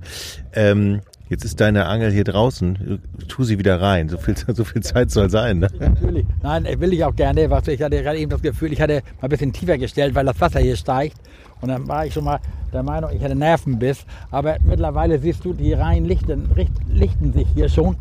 Ähm, 0.54 1.02
jetzt 1.30 1.46
ist 1.46 1.60
deine 1.62 1.86
Angel 1.86 2.12
hier 2.12 2.24
draußen. 2.24 3.02
Tu 3.28 3.44
sie 3.44 3.60
wieder 3.60 3.82
rein. 3.82 4.10
So 4.10 4.18
viel, 4.18 4.36
so 4.54 4.64
viel 4.64 4.82
Zeit 4.82 5.12
soll 5.12 5.30
sein. 5.30 5.60
Ne? 5.60 5.68
Natürlich. 5.80 6.26
Nein, 6.42 6.68
will 6.80 6.94
ich 6.94 7.04
auch 7.04 7.16
gerne. 7.16 7.46
Ich 7.46 7.82
hatte 7.82 8.02
gerade 8.02 8.18
eben 8.18 8.32
das 8.32 8.42
Gefühl, 8.42 8.74
ich 8.74 8.82
hatte 8.82 9.02
mal 9.22 9.28
ein 9.28 9.30
bisschen 9.30 9.54
tiefer 9.54 9.78
gestellt, 9.78 10.16
weil 10.16 10.26
das 10.26 10.40
Wasser 10.40 10.60
hier 10.60 10.76
steigt. 10.76 11.18
Und 11.62 11.70
dann 11.70 11.88
war 11.88 12.06
ich 12.06 12.14
schon 12.14 12.26
mal 12.26 12.40
der 12.74 12.84
Meinung, 12.84 13.12
ich 13.14 13.22
hätte 13.22 13.36
Nervenbiss. 13.36 14.06
Aber 14.32 14.58
mittlerweile 14.64 15.18
siehst 15.20 15.46
du, 15.46 15.54
die 15.54 15.74
Reihen 15.74 16.06
lichten, 16.06 16.50
lichten 16.90 17.32
sich 17.34 17.48
hier 17.54 17.70
schon. 17.70 17.96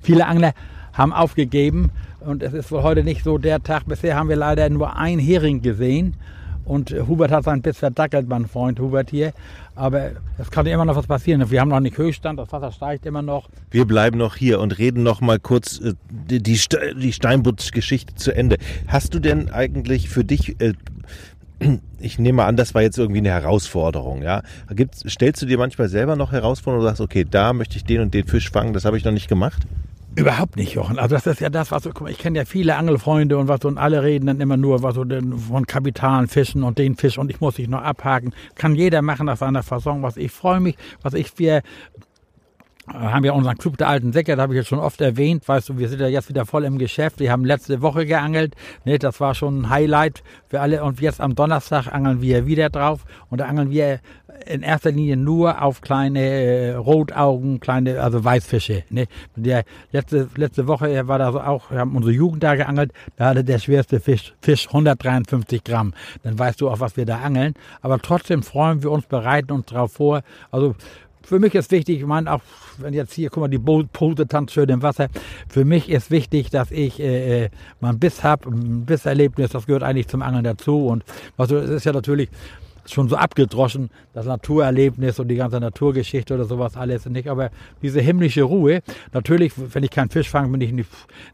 Viele 0.00 0.26
Angler 0.26 0.52
haben 0.92 1.12
aufgegeben 1.12 1.90
und 2.26 2.42
es 2.42 2.52
ist 2.52 2.70
wohl 2.72 2.82
heute 2.82 3.04
nicht 3.04 3.24
so 3.24 3.38
der 3.38 3.62
Tag. 3.62 3.86
Bisher 3.86 4.16
haben 4.16 4.28
wir 4.28 4.36
leider 4.36 4.68
nur 4.68 4.96
ein 4.96 5.18
Hering 5.18 5.62
gesehen. 5.62 6.14
Und 6.64 6.90
Hubert 6.90 7.32
hat 7.32 7.44
sein 7.44 7.60
Biss 7.60 7.78
verdackelt, 7.78 8.28
mein 8.28 8.46
Freund 8.46 8.78
Hubert 8.78 9.10
hier. 9.10 9.32
Aber 9.74 10.12
es 10.38 10.50
kann 10.50 10.66
immer 10.66 10.84
noch 10.84 10.94
was 10.94 11.06
passieren. 11.06 11.50
Wir 11.50 11.60
haben 11.60 11.70
noch 11.70 11.80
nicht 11.80 11.98
Höchststand, 11.98 12.38
das 12.38 12.52
Wasser 12.52 12.70
steigt 12.70 13.04
immer 13.04 13.22
noch. 13.22 13.48
Wir 13.70 13.84
bleiben 13.84 14.18
noch 14.18 14.36
hier 14.36 14.60
und 14.60 14.78
reden 14.78 15.02
noch 15.02 15.20
mal 15.20 15.40
kurz 15.40 15.80
äh, 15.80 15.94
die, 16.10 16.42
die 16.42 17.12
Steinbutt-Geschichte 17.12 18.14
zu 18.14 18.34
Ende. 18.34 18.58
Hast 18.86 19.14
du 19.14 19.18
denn 19.18 19.50
eigentlich 19.50 20.08
für 20.08 20.24
dich, 20.24 20.60
äh, 20.60 20.74
ich 21.98 22.18
nehme 22.18 22.44
an, 22.44 22.56
das 22.56 22.74
war 22.74 22.82
jetzt 22.82 22.98
irgendwie 22.98 23.20
eine 23.20 23.30
Herausforderung, 23.30 24.22
ja? 24.22 24.42
Gibt's, 24.70 25.02
stellst 25.08 25.42
du 25.42 25.46
dir 25.46 25.58
manchmal 25.58 25.88
selber 25.88 26.14
noch 26.14 26.30
Herausforderungen 26.30 26.86
und 26.86 26.90
sagst, 26.90 27.00
okay, 27.00 27.26
da 27.28 27.52
möchte 27.52 27.76
ich 27.76 27.84
den 27.84 28.02
und 28.02 28.14
den 28.14 28.26
Fisch 28.26 28.50
fangen, 28.50 28.72
das 28.72 28.84
habe 28.84 28.96
ich 28.96 29.04
noch 29.04 29.12
nicht 29.12 29.28
gemacht? 29.28 29.66
Überhaupt 30.14 30.56
nicht, 30.56 30.74
Jochen. 30.74 30.98
Also 30.98 31.14
das 31.14 31.26
ist 31.26 31.40
ja 31.40 31.48
das, 31.48 31.70
was 31.70 31.86
ich 31.86 32.18
kenne 32.18 32.38
ja 32.38 32.44
viele 32.44 32.76
Angelfreunde 32.76 33.38
und 33.38 33.48
was 33.48 33.64
und 33.64 33.78
alle 33.78 34.02
reden 34.02 34.26
dann 34.26 34.40
immer 34.40 34.58
nur 34.58 34.82
was 34.82 34.96
von 34.96 35.66
kapitalen 35.66 36.28
Fischen 36.28 36.62
und 36.62 36.78
den 36.78 36.96
Fisch 36.96 37.16
und 37.16 37.30
ich 37.30 37.40
muss 37.40 37.54
dich 37.54 37.68
noch 37.68 37.82
abhaken. 37.82 38.34
Kann 38.54 38.74
jeder 38.74 39.00
machen 39.00 39.26
nach 39.26 39.38
seiner 39.38 39.62
Fasson. 39.62 40.02
Was 40.02 40.18
ich 40.18 40.30
freue 40.30 40.60
mich, 40.60 40.76
was 41.02 41.14
ich 41.14 41.38
wir 41.38 41.62
haben 42.88 43.24
ja 43.24 43.32
unseren 43.32 43.56
Club 43.58 43.78
der 43.78 43.88
alten 43.88 44.12
Säcke, 44.12 44.34
das 44.34 44.42
habe 44.42 44.54
ich 44.54 44.58
jetzt 44.58 44.68
schon 44.68 44.80
oft 44.80 45.00
erwähnt, 45.00 45.46
weißt 45.46 45.68
du, 45.68 45.78
wir 45.78 45.88
sind 45.88 46.00
ja 46.00 46.08
jetzt 46.08 46.28
wieder 46.28 46.44
voll 46.44 46.64
im 46.64 46.78
Geschäft, 46.78 47.20
wir 47.20 47.30
haben 47.30 47.44
letzte 47.44 47.80
Woche 47.80 48.06
geangelt, 48.06 48.56
ne, 48.84 48.98
das 48.98 49.20
war 49.20 49.34
schon 49.34 49.62
ein 49.62 49.70
Highlight 49.70 50.24
für 50.48 50.60
alle 50.60 50.82
und 50.82 51.00
jetzt 51.00 51.20
am 51.20 51.36
Donnerstag 51.36 51.86
angeln 51.86 52.20
wir 52.20 52.44
wieder 52.46 52.70
drauf 52.70 53.04
und 53.30 53.40
da 53.40 53.46
angeln 53.46 53.70
wir 53.70 54.00
in 54.46 54.62
erster 54.62 54.90
Linie 54.90 55.16
nur 55.16 55.62
auf 55.62 55.80
kleine 55.80 56.20
äh, 56.20 56.74
Rotaugen, 56.74 57.60
kleine, 57.60 58.00
also 58.00 58.24
Weißfische. 58.24 58.84
Ne? 58.90 59.06
Der 59.36 59.64
letzte, 59.92 60.28
letzte 60.36 60.66
Woche 60.66 61.06
war 61.08 61.18
da 61.18 61.30
auch, 61.30 61.70
wir 61.70 61.78
haben 61.78 61.96
unsere 61.96 62.12
Jugend 62.12 62.42
da 62.42 62.54
geangelt, 62.54 62.92
da 63.16 63.26
hatte 63.26 63.44
der 63.44 63.58
schwerste 63.58 64.00
Fisch, 64.00 64.34
Fisch 64.40 64.66
153 64.66 65.64
Gramm. 65.64 65.94
Dann 66.22 66.38
weißt 66.38 66.60
du 66.60 66.68
auch, 66.68 66.80
was 66.80 66.96
wir 66.96 67.06
da 67.06 67.18
angeln. 67.18 67.54
Aber 67.80 67.98
trotzdem 67.98 68.42
freuen 68.42 68.82
wir 68.82 68.90
uns, 68.90 69.06
bereiten 69.06 69.52
uns 69.52 69.66
darauf 69.66 69.92
vor. 69.92 70.22
Also 70.50 70.74
für 71.24 71.38
mich 71.38 71.54
ist 71.54 71.70
wichtig, 71.70 72.00
ich 72.00 72.06
meine, 72.06 72.32
auch 72.32 72.40
wenn 72.78 72.94
jetzt 72.94 73.12
hier, 73.12 73.30
guck 73.30 73.42
mal, 73.42 73.48
die 73.48 73.58
Pose 73.58 74.26
tanzt 74.26 74.54
schön 74.54 74.68
im 74.68 74.82
Wasser. 74.82 75.08
Für 75.48 75.64
mich 75.64 75.88
ist 75.88 76.10
wichtig, 76.10 76.50
dass 76.50 76.70
ich 76.70 76.98
äh, 77.00 77.44
äh 77.44 77.50
mal 77.80 77.90
einen 77.90 78.00
Biss 78.00 78.24
habe, 78.24 78.48
ein 78.48 78.84
Bisserlebnis, 78.84 79.50
das 79.50 79.66
gehört 79.66 79.82
eigentlich 79.82 80.08
zum 80.08 80.22
Angeln 80.22 80.44
dazu. 80.44 80.86
Und 80.86 81.04
also, 81.36 81.56
es 81.58 81.70
ist 81.70 81.84
ja 81.84 81.92
natürlich 81.92 82.28
schon 82.86 83.08
so 83.08 83.16
abgedroschen, 83.16 83.90
das 84.12 84.26
Naturerlebnis 84.26 85.18
und 85.18 85.28
die 85.28 85.36
ganze 85.36 85.60
Naturgeschichte 85.60 86.34
oder 86.34 86.44
sowas 86.44 86.76
alles 86.76 87.06
nicht. 87.06 87.28
Aber 87.28 87.50
diese 87.82 88.00
himmlische 88.00 88.42
Ruhe, 88.42 88.82
natürlich, 89.12 89.52
wenn 89.56 89.82
ich 89.84 89.90
keinen 89.90 90.10
Fisch 90.10 90.28
fange, 90.28 90.48
bin 90.48 90.60
ich 90.60 90.72
nicht, 90.72 90.88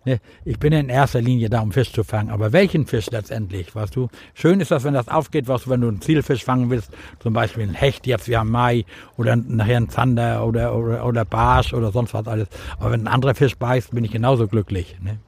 ne, 0.05 0.21
ich 0.45 0.59
bin 0.59 0.73
in 0.73 0.89
erster 0.89 1.21
Linie 1.21 1.49
da, 1.49 1.61
um 1.61 1.73
Fisch 1.73 1.93
zu 1.93 2.05
fangen. 2.05 2.31
Aber 2.31 2.53
welchen 2.53 2.87
Fisch 2.87 3.11
letztendlich, 3.11 3.75
weißt 3.75 3.97
du? 3.97 4.09
Schön 4.35 4.61
ist 4.61 4.71
das, 4.71 4.85
wenn 4.85 4.95
das 4.95 5.09
aufgeht, 5.09 5.49
was 5.49 5.65
du, 5.65 5.71
wenn 5.71 5.81
du 5.81 5.89
einen 5.89 6.01
Zielfisch 6.01 6.45
fangen 6.45 6.71
willst, 6.71 6.91
zum 7.21 7.33
Beispiel 7.33 7.65
einen 7.65 7.75
Hecht 7.75 8.07
jetzt 8.07 8.29
wie 8.29 8.37
am 8.37 8.51
Mai 8.51 8.85
oder 9.17 9.37
nachher 9.37 9.77
einen 9.77 9.89
Zander 9.89 10.47
oder, 10.47 10.75
oder, 10.75 11.05
oder 11.05 11.25
Barsch 11.25 11.73
oder 11.73 11.93
sonst 11.93 12.15
was 12.15 12.27
alles. 12.27 12.49
Aber 12.79 12.93
wenn 12.93 13.03
ein 13.03 13.09
anderer 13.09 13.35
Fisch 13.35 13.57
beißt, 13.57 13.93
bin 13.93 14.05
ich 14.05 14.11
genauso 14.11 14.47
glücklich. 14.49 14.97
Ne? 15.01 15.19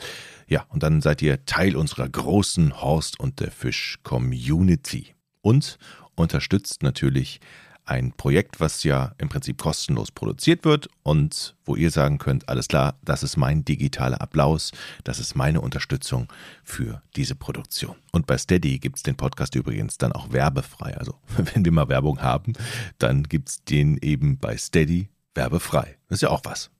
Ja, 0.49 0.65
und 0.69 0.83
dann 0.83 1.01
seid 1.01 1.23
ihr 1.23 1.45
Teil 1.45 1.77
unserer 1.77 2.09
großen 2.09 2.81
Horst 2.81 3.21
und 3.21 3.41
der 3.41 3.51
Fisch 3.51 3.99
Community. 4.03 5.15
Und 5.43 5.79
unterstützt 6.15 6.83
natürlich 6.83 7.41
ein 7.87 8.13
Projekt, 8.13 8.61
was 8.61 8.83
ja 8.85 9.15
im 9.19 9.29
Prinzip 9.29 9.59
kostenlos 9.59 10.11
produziert 10.11 10.65
wird 10.65 10.89
und 11.03 11.55
wo 11.65 11.77
ihr 11.77 11.91
sagen 11.91 12.19
könnt, 12.19 12.49
alles 12.49 12.69
klar, 12.69 12.99
das 13.03 13.23
ist 13.23 13.37
mein 13.37 13.65
digitaler 13.65 14.21
Applaus, 14.21 14.73
das 15.05 15.19
ist 15.19 15.35
meine 15.35 15.61
Unterstützung 15.61 16.29
für 16.63 17.03
diese 17.17 17.35
Produktion. 17.35 17.97
Und 18.13 18.27
bei 18.27 18.39
Steady 18.39 18.79
gibt 18.79 18.97
es 18.97 19.03
den 19.03 19.17
Podcast 19.17 19.55
übrigens 19.55 19.99
dann 19.99 20.13
auch 20.13 20.33
werbefrei. 20.33 20.97
Also 20.97 21.15
wenn 21.55 21.65
wir 21.65 21.73
mal 21.73 21.89
Werbung 21.89 22.23
haben, 22.23 22.55
dann 22.99 23.25
gibt 23.25 23.49
es 23.51 23.65
den 23.65 23.99
eben 23.99 24.39
bei 24.39 24.57
Steady 24.57 25.09
werbefrei. 25.35 25.97
Das 26.09 26.17
ist 26.17 26.23
ja 26.23 26.31
auch 26.31 26.43
was. 26.45 26.71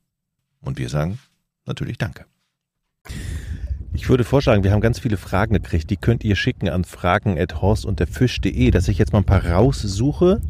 Und 0.61 0.79
wir 0.79 0.89
sagen 0.89 1.19
natürlich 1.65 1.97
Danke. 1.97 2.25
Ich 3.93 4.09
würde 4.09 4.25
vorschlagen, 4.25 4.63
wir 4.63 4.71
haben 4.71 4.81
ganz 4.81 4.99
viele 4.99 5.15
Fragen 5.15 5.53
gekriegt. 5.53 5.89
Die 5.89 5.95
könnt 5.95 6.23
ihr 6.25 6.35
schicken 6.35 6.67
an 6.67 6.83
fragen.horst 6.83 7.85
dass 7.85 8.87
ich 8.87 8.97
jetzt 8.97 9.13
mal 9.13 9.19
ein 9.19 9.25
paar 9.25 9.45
raussuche 9.45 10.41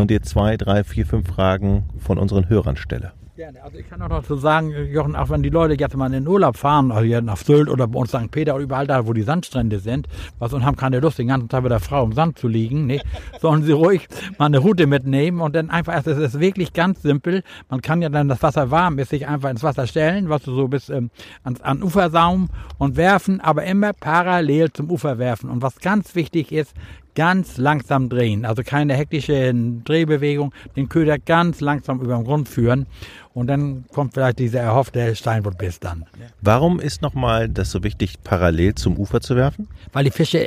und 0.00 0.10
dir 0.10 0.22
zwei, 0.22 0.56
drei, 0.56 0.84
vier, 0.84 1.06
fünf 1.06 1.28
Fragen 1.28 1.84
von 1.98 2.18
unseren 2.18 2.48
Hörern 2.48 2.76
stelle. 2.76 3.12
Gerne. 3.36 3.64
Also 3.64 3.78
ich 3.78 3.90
kann 3.90 4.00
auch 4.00 4.08
noch 4.08 4.24
so 4.24 4.36
sagen, 4.36 4.70
Jochen, 4.92 5.16
auch 5.16 5.28
wenn 5.28 5.42
die 5.42 5.48
Leute 5.48 5.74
jetzt 5.74 5.96
mal 5.96 6.06
in 6.06 6.12
den 6.12 6.28
Urlaub 6.28 6.56
fahren, 6.56 6.92
also 6.92 7.04
hier 7.04 7.20
nach 7.20 7.36
Sylt 7.36 7.68
oder 7.68 7.88
bei 7.88 7.98
uns 7.98 8.10
St. 8.10 8.30
Peter 8.30 8.54
oder 8.54 8.62
überall 8.62 8.86
da, 8.86 9.08
wo 9.08 9.12
die 9.12 9.22
Sandstrände 9.22 9.80
sind, 9.80 10.06
was 10.38 10.52
und 10.52 10.64
haben 10.64 10.76
keine 10.76 11.00
Lust, 11.00 11.18
den 11.18 11.26
ganzen 11.26 11.48
Tag 11.48 11.64
mit 11.64 11.72
der 11.72 11.80
Frau 11.80 12.04
im 12.04 12.12
Sand 12.12 12.38
zu 12.38 12.46
liegen, 12.46 12.86
ne? 12.86 13.00
sollen 13.40 13.64
sie 13.64 13.72
ruhig 13.72 14.06
mal 14.38 14.46
eine 14.46 14.58
Route 14.58 14.86
mitnehmen 14.86 15.40
und 15.40 15.56
dann 15.56 15.68
einfach, 15.68 15.94
es 15.94 16.06
ist 16.06 16.38
wirklich 16.38 16.74
ganz 16.74 17.02
simpel. 17.02 17.42
Man 17.68 17.82
kann 17.82 18.02
ja 18.02 18.08
dann, 18.08 18.28
das 18.28 18.40
Wasser 18.40 18.70
warm 18.70 19.00
ist, 19.00 19.10
sich 19.10 19.26
einfach 19.26 19.50
ins 19.50 19.64
Wasser 19.64 19.88
stellen, 19.88 20.28
was 20.28 20.42
du 20.44 20.54
so 20.54 20.68
bis 20.68 20.88
ähm, 20.88 21.10
ans, 21.42 21.60
an 21.60 21.82
Ufersaum 21.82 22.50
und 22.78 22.96
werfen, 22.96 23.40
aber 23.40 23.64
immer 23.64 23.94
parallel 23.94 24.72
zum 24.72 24.88
Ufer 24.92 25.18
werfen. 25.18 25.50
Und 25.50 25.60
was 25.60 25.80
ganz 25.80 26.14
wichtig 26.14 26.52
ist, 26.52 26.72
ganz 27.14 27.58
langsam 27.58 28.08
drehen. 28.08 28.44
Also 28.44 28.62
keine 28.62 28.94
hektische 28.94 29.52
Drehbewegung, 29.84 30.52
den 30.76 30.88
Köder 30.88 31.18
ganz 31.18 31.60
langsam 31.60 32.00
über 32.00 32.16
den 32.16 32.24
Grund 32.24 32.48
führen. 32.48 32.86
Und 33.34 33.48
dann 33.48 33.84
kommt 33.92 34.14
vielleicht 34.14 34.38
dieser 34.38 34.60
erhoffte 34.60 35.16
Steinbuttbiss 35.16 35.80
dann. 35.80 36.04
Warum 36.40 36.78
ist 36.78 37.02
nochmal 37.02 37.48
das 37.48 37.72
so 37.72 37.82
wichtig, 37.82 38.22
parallel 38.22 38.76
zum 38.76 38.96
Ufer 38.96 39.20
zu 39.20 39.34
werfen? 39.34 39.66
Weil 39.92 40.04
die 40.04 40.12
Fische, 40.12 40.46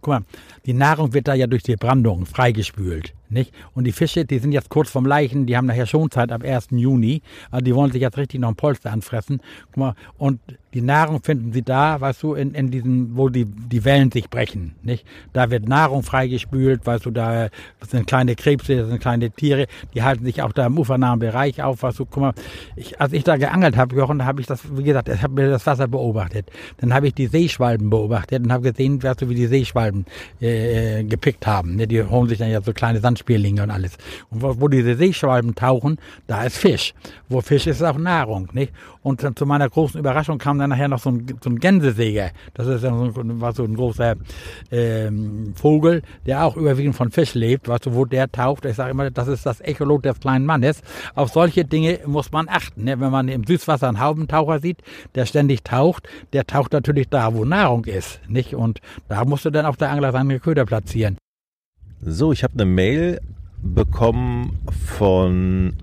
guck 0.00 0.06
mal, 0.06 0.22
die 0.64 0.72
Nahrung 0.72 1.12
wird 1.12 1.28
da 1.28 1.34
ja 1.34 1.46
durch 1.46 1.62
die 1.62 1.76
Brandung 1.76 2.24
freigespült. 2.24 3.12
Nicht? 3.28 3.52
Und 3.74 3.84
die 3.84 3.92
Fische, 3.92 4.24
die 4.24 4.38
sind 4.38 4.52
jetzt 4.52 4.68
kurz 4.68 4.88
vom 4.88 5.04
Leichen, 5.04 5.46
die 5.46 5.56
haben 5.56 5.66
nachher 5.66 5.86
Schonzeit 5.86 6.30
ab 6.30 6.44
1. 6.44 6.68
Juni. 6.70 7.22
Also 7.50 7.64
die 7.64 7.74
wollen 7.74 7.90
sich 7.90 8.00
jetzt 8.00 8.16
richtig 8.16 8.40
noch 8.40 8.48
ein 8.48 8.56
Polster 8.56 8.92
anfressen. 8.92 9.40
Guck 9.66 9.76
mal, 9.76 9.94
und 10.16 10.40
die 10.74 10.80
Nahrung 10.80 11.22
finden 11.22 11.52
sie 11.52 11.62
da, 11.62 12.00
weißt 12.00 12.22
du, 12.22 12.34
in, 12.34 12.54
in 12.54 12.70
diesen, 12.70 13.16
wo 13.16 13.28
die, 13.28 13.44
die 13.44 13.84
Wellen 13.84 14.12
sich 14.12 14.30
brechen. 14.30 14.74
Nicht? 14.82 15.04
Da 15.32 15.50
wird 15.50 15.68
Nahrung 15.68 16.02
freigespült, 16.02 16.86
weißt 16.86 17.06
du, 17.06 17.10
da 17.10 17.48
sind 17.88 18.06
kleine 18.06 18.36
Krebse, 18.36 18.76
das 18.76 18.88
sind 18.88 19.00
kleine 19.00 19.30
Tiere, 19.30 19.66
die 19.94 20.02
halten 20.02 20.24
sich 20.24 20.42
auch 20.42 20.52
da 20.52 20.66
im 20.66 20.78
ufernahen 20.78 21.18
Bereich 21.18 21.62
auf, 21.62 21.82
weißt 21.82 21.98
du, 21.98 22.05
guck 22.10 22.20
mal, 22.20 22.32
ich, 22.74 23.00
als 23.00 23.12
ich 23.12 23.24
da 23.24 23.36
geangelt 23.36 23.76
habe, 23.76 23.94
Jochen, 23.94 24.18
da 24.18 24.24
habe 24.24 24.40
ich 24.40 24.46
das, 24.46 24.60
wie 24.76 24.82
gesagt, 24.82 25.08
ich 25.08 25.22
habe 25.22 25.34
mir 25.34 25.50
das 25.50 25.66
Wasser 25.66 25.86
beobachtet. 25.86 26.50
Dann 26.78 26.92
habe 26.92 27.08
ich 27.08 27.14
die 27.14 27.28
Seeschwalben 27.28 27.90
beobachtet 27.90 28.42
und 28.42 28.52
habe 28.52 28.72
gesehen, 28.72 29.02
weißt 29.02 29.22
du, 29.22 29.28
wie 29.28 29.34
die 29.34 29.46
Seeschwalben 29.46 30.06
äh, 30.40 31.04
gepickt 31.04 31.46
haben. 31.46 31.78
Die 31.78 32.02
holen 32.02 32.28
sich 32.28 32.38
dann 32.38 32.50
ja 32.50 32.60
so 32.60 32.72
kleine 32.72 33.00
Sandspierlinge 33.00 33.62
und 33.62 33.70
alles. 33.70 33.96
Und 34.30 34.42
wo, 34.42 34.60
wo 34.60 34.68
diese 34.68 34.96
Seeschwalben 34.96 35.54
tauchen, 35.54 35.98
da 36.26 36.44
ist 36.44 36.58
Fisch. 36.58 36.94
Wo 37.28 37.40
Fisch 37.40 37.66
ist, 37.66 37.76
ist 37.76 37.82
auch 37.82 37.98
Nahrung, 37.98 38.48
nicht? 38.52 38.72
Und 39.06 39.22
dann 39.22 39.36
zu 39.36 39.46
meiner 39.46 39.70
großen 39.70 40.00
Überraschung 40.00 40.38
kam 40.38 40.58
dann 40.58 40.70
nachher 40.70 40.88
noch 40.88 40.98
so 40.98 41.10
ein, 41.10 41.26
so 41.40 41.48
ein 41.48 41.60
Gänsesäger. 41.60 42.32
Das 42.54 42.66
ist 42.66 42.82
ja 42.82 42.90
so, 42.90 43.12
war 43.14 43.52
so 43.52 43.62
ein 43.62 43.76
großer 43.76 44.16
ähm, 44.72 45.54
Vogel, 45.54 46.02
der 46.26 46.44
auch 46.44 46.56
überwiegend 46.56 46.96
von 46.96 47.12
Fisch 47.12 47.34
lebt. 47.34 47.68
Weißt 47.68 47.86
du, 47.86 47.94
wo 47.94 48.04
der 48.04 48.32
taucht? 48.32 48.64
Ich 48.64 48.74
sage 48.74 48.90
immer, 48.90 49.08
das 49.12 49.28
ist 49.28 49.46
das 49.46 49.60
Echolot 49.60 50.04
des 50.04 50.18
kleinen 50.18 50.44
Mannes. 50.44 50.82
Auf 51.14 51.28
solche 51.28 51.64
Dinge 51.64 52.00
muss 52.04 52.32
man 52.32 52.48
achten. 52.48 52.82
Ne? 52.82 52.98
Wenn 52.98 53.12
man 53.12 53.28
im 53.28 53.44
Süßwasser 53.44 53.86
einen 53.86 54.00
Haubentaucher 54.00 54.58
sieht, 54.58 54.82
der 55.14 55.24
ständig 55.24 55.62
taucht, 55.62 56.08
der 56.32 56.44
taucht 56.44 56.72
natürlich 56.72 57.08
da, 57.08 57.32
wo 57.32 57.44
Nahrung 57.44 57.84
ist. 57.84 58.20
Nicht? 58.26 58.56
Und 58.56 58.80
da 59.08 59.24
musst 59.24 59.44
du 59.44 59.50
dann 59.50 59.66
auf 59.66 59.76
der 59.76 59.90
Angler 59.90 60.10
seine 60.10 60.40
Köder 60.40 60.66
platzieren. 60.66 61.16
So, 62.00 62.32
ich 62.32 62.42
habe 62.42 62.54
eine 62.54 62.66
Mail 62.66 63.20
bekommen 63.62 64.58
von 64.96 65.74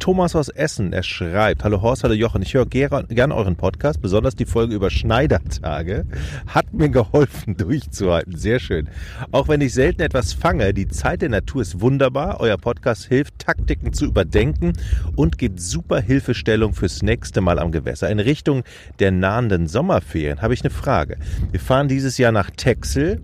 Thomas 0.00 0.34
aus 0.34 0.48
Essen, 0.48 0.94
er 0.94 1.02
schreibt, 1.02 1.62
hallo 1.62 1.82
Horst, 1.82 2.04
hallo 2.04 2.14
Jochen, 2.14 2.40
ich 2.40 2.54
höre 2.54 2.64
gerne 2.64 3.34
euren 3.34 3.54
Podcast, 3.54 4.00
besonders 4.00 4.34
die 4.34 4.46
Folge 4.46 4.74
über 4.74 4.88
Schneidertage 4.88 6.06
hat 6.46 6.72
mir 6.72 6.88
geholfen 6.88 7.54
durchzuhalten, 7.58 8.34
sehr 8.34 8.60
schön. 8.60 8.88
Auch 9.30 9.48
wenn 9.48 9.60
ich 9.60 9.74
selten 9.74 10.00
etwas 10.00 10.32
fange, 10.32 10.72
die 10.72 10.88
Zeit 10.88 11.20
der 11.20 11.28
Natur 11.28 11.60
ist 11.60 11.82
wunderbar, 11.82 12.40
euer 12.40 12.56
Podcast 12.56 13.04
hilft, 13.04 13.38
Taktiken 13.38 13.92
zu 13.92 14.06
überdenken 14.06 14.72
und 15.16 15.36
gibt 15.36 15.60
super 15.60 16.00
Hilfestellung 16.00 16.72
fürs 16.72 17.02
nächste 17.02 17.42
Mal 17.42 17.58
am 17.58 17.70
Gewässer. 17.70 18.08
In 18.08 18.20
Richtung 18.20 18.64
der 19.00 19.10
nahenden 19.10 19.66
Sommerferien 19.66 20.40
habe 20.40 20.54
ich 20.54 20.62
eine 20.62 20.70
Frage. 20.70 21.18
Wir 21.50 21.60
fahren 21.60 21.88
dieses 21.88 22.16
Jahr 22.16 22.32
nach 22.32 22.48
Texel, 22.48 23.20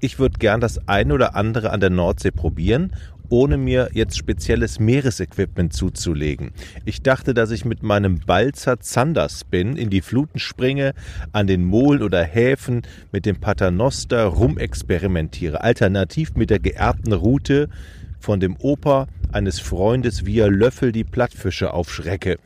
ich 0.00 0.18
würde 0.18 0.38
gern 0.38 0.60
das 0.60 0.86
eine 0.86 1.14
oder 1.14 1.34
andere 1.34 1.70
an 1.70 1.80
der 1.80 1.88
Nordsee 1.88 2.30
probieren 2.30 2.92
ohne 3.34 3.56
mir 3.56 3.90
jetzt 3.92 4.16
spezielles 4.16 4.78
Meeresequipment 4.78 5.72
zuzulegen. 5.72 6.52
Ich 6.84 7.02
dachte, 7.02 7.34
dass 7.34 7.50
ich 7.50 7.64
mit 7.64 7.82
meinem 7.82 8.20
Balzer 8.20 8.78
Zanderspin 8.78 9.74
in 9.74 9.90
die 9.90 10.02
Fluten 10.02 10.38
springe, 10.38 10.94
an 11.32 11.48
den 11.48 11.64
Molen 11.64 12.04
oder 12.04 12.22
Häfen 12.22 12.82
mit 13.10 13.26
dem 13.26 13.40
Paternoster 13.40 14.22
rumexperimentiere, 14.26 15.62
alternativ 15.62 16.36
mit 16.36 16.48
der 16.48 16.60
geerbten 16.60 17.12
Route 17.12 17.68
von 18.20 18.38
dem 18.38 18.56
Opa 18.56 19.08
eines 19.32 19.58
Freundes 19.58 20.24
via 20.24 20.46
Löffel 20.46 20.92
die 20.92 21.02
Plattfische 21.02 21.74
aufschrecke. 21.74 22.38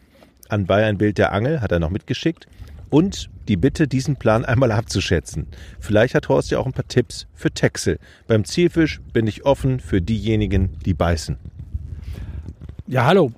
Anbei 0.49 0.87
ein 0.87 0.97
Bild 0.97 1.19
der 1.19 1.33
Angel 1.33 1.61
hat 1.61 1.71
er 1.71 1.81
noch 1.81 1.91
mitgeschickt 1.91 2.47
und 2.89 3.29
die 3.49 3.57
Bitte, 3.57 3.89
diesen 3.89 4.17
Plan 4.17 4.45
einmal 4.45 4.71
abzuschätzen. 4.73 5.47
Vielleicht 5.81 6.15
hat 6.15 6.29
Horst 6.29 6.51
ja 6.51 6.59
auch 6.59 6.67
ein 6.67 6.73
paar 6.73 6.87
Tipps 6.89 7.27
für 7.35 7.51
Texel. 7.51 7.99
Beim 8.27 8.45
Zielfisch 8.45 9.01
bin 9.13 9.27
ich 9.27 9.45
offen 9.45 9.81
für 9.81 10.01
diejenigen, 10.01 10.79
die 10.85 10.95
beißen. 10.95 11.37
Ja, 12.87 13.07
hallo. 13.07 13.33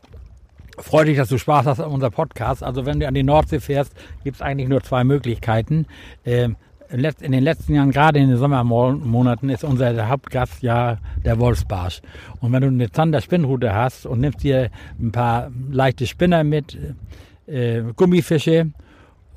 Freut 0.78 1.08
dich, 1.08 1.16
dass 1.16 1.28
du 1.28 1.38
Spaß 1.38 1.66
hast 1.66 1.80
an 1.80 1.90
unserem 1.90 2.12
Podcast. 2.12 2.62
Also 2.62 2.86
wenn 2.86 3.00
du 3.00 3.06
an 3.06 3.14
die 3.14 3.22
Nordsee 3.22 3.60
fährst, 3.60 3.92
gibt 4.24 4.36
es 4.36 4.42
eigentlich 4.42 4.68
nur 4.68 4.82
zwei 4.82 5.04
Möglichkeiten. 5.04 5.86
Ähm, 6.24 6.56
in 6.90 7.32
den 7.32 7.44
letzten 7.44 7.74
Jahren, 7.74 7.92
gerade 7.92 8.18
in 8.18 8.30
den 8.30 8.38
Sommermonaten, 8.38 9.48
ist 9.48 9.62
unser 9.62 10.08
Hauptgast 10.08 10.62
ja 10.62 10.98
der 11.24 11.38
Wolfsbarsch. 11.38 12.00
Und 12.40 12.52
wenn 12.52 12.62
du 12.62 12.68
eine 12.68 12.90
Zander-Spinnrute 12.90 13.72
hast 13.74 14.06
und 14.06 14.20
nimmst 14.20 14.42
dir 14.42 14.70
ein 14.98 15.12
paar 15.12 15.50
leichte 15.70 16.06
Spinner 16.06 16.42
mit, 16.42 16.76
äh, 17.46 17.82
Gummifische 17.94 18.72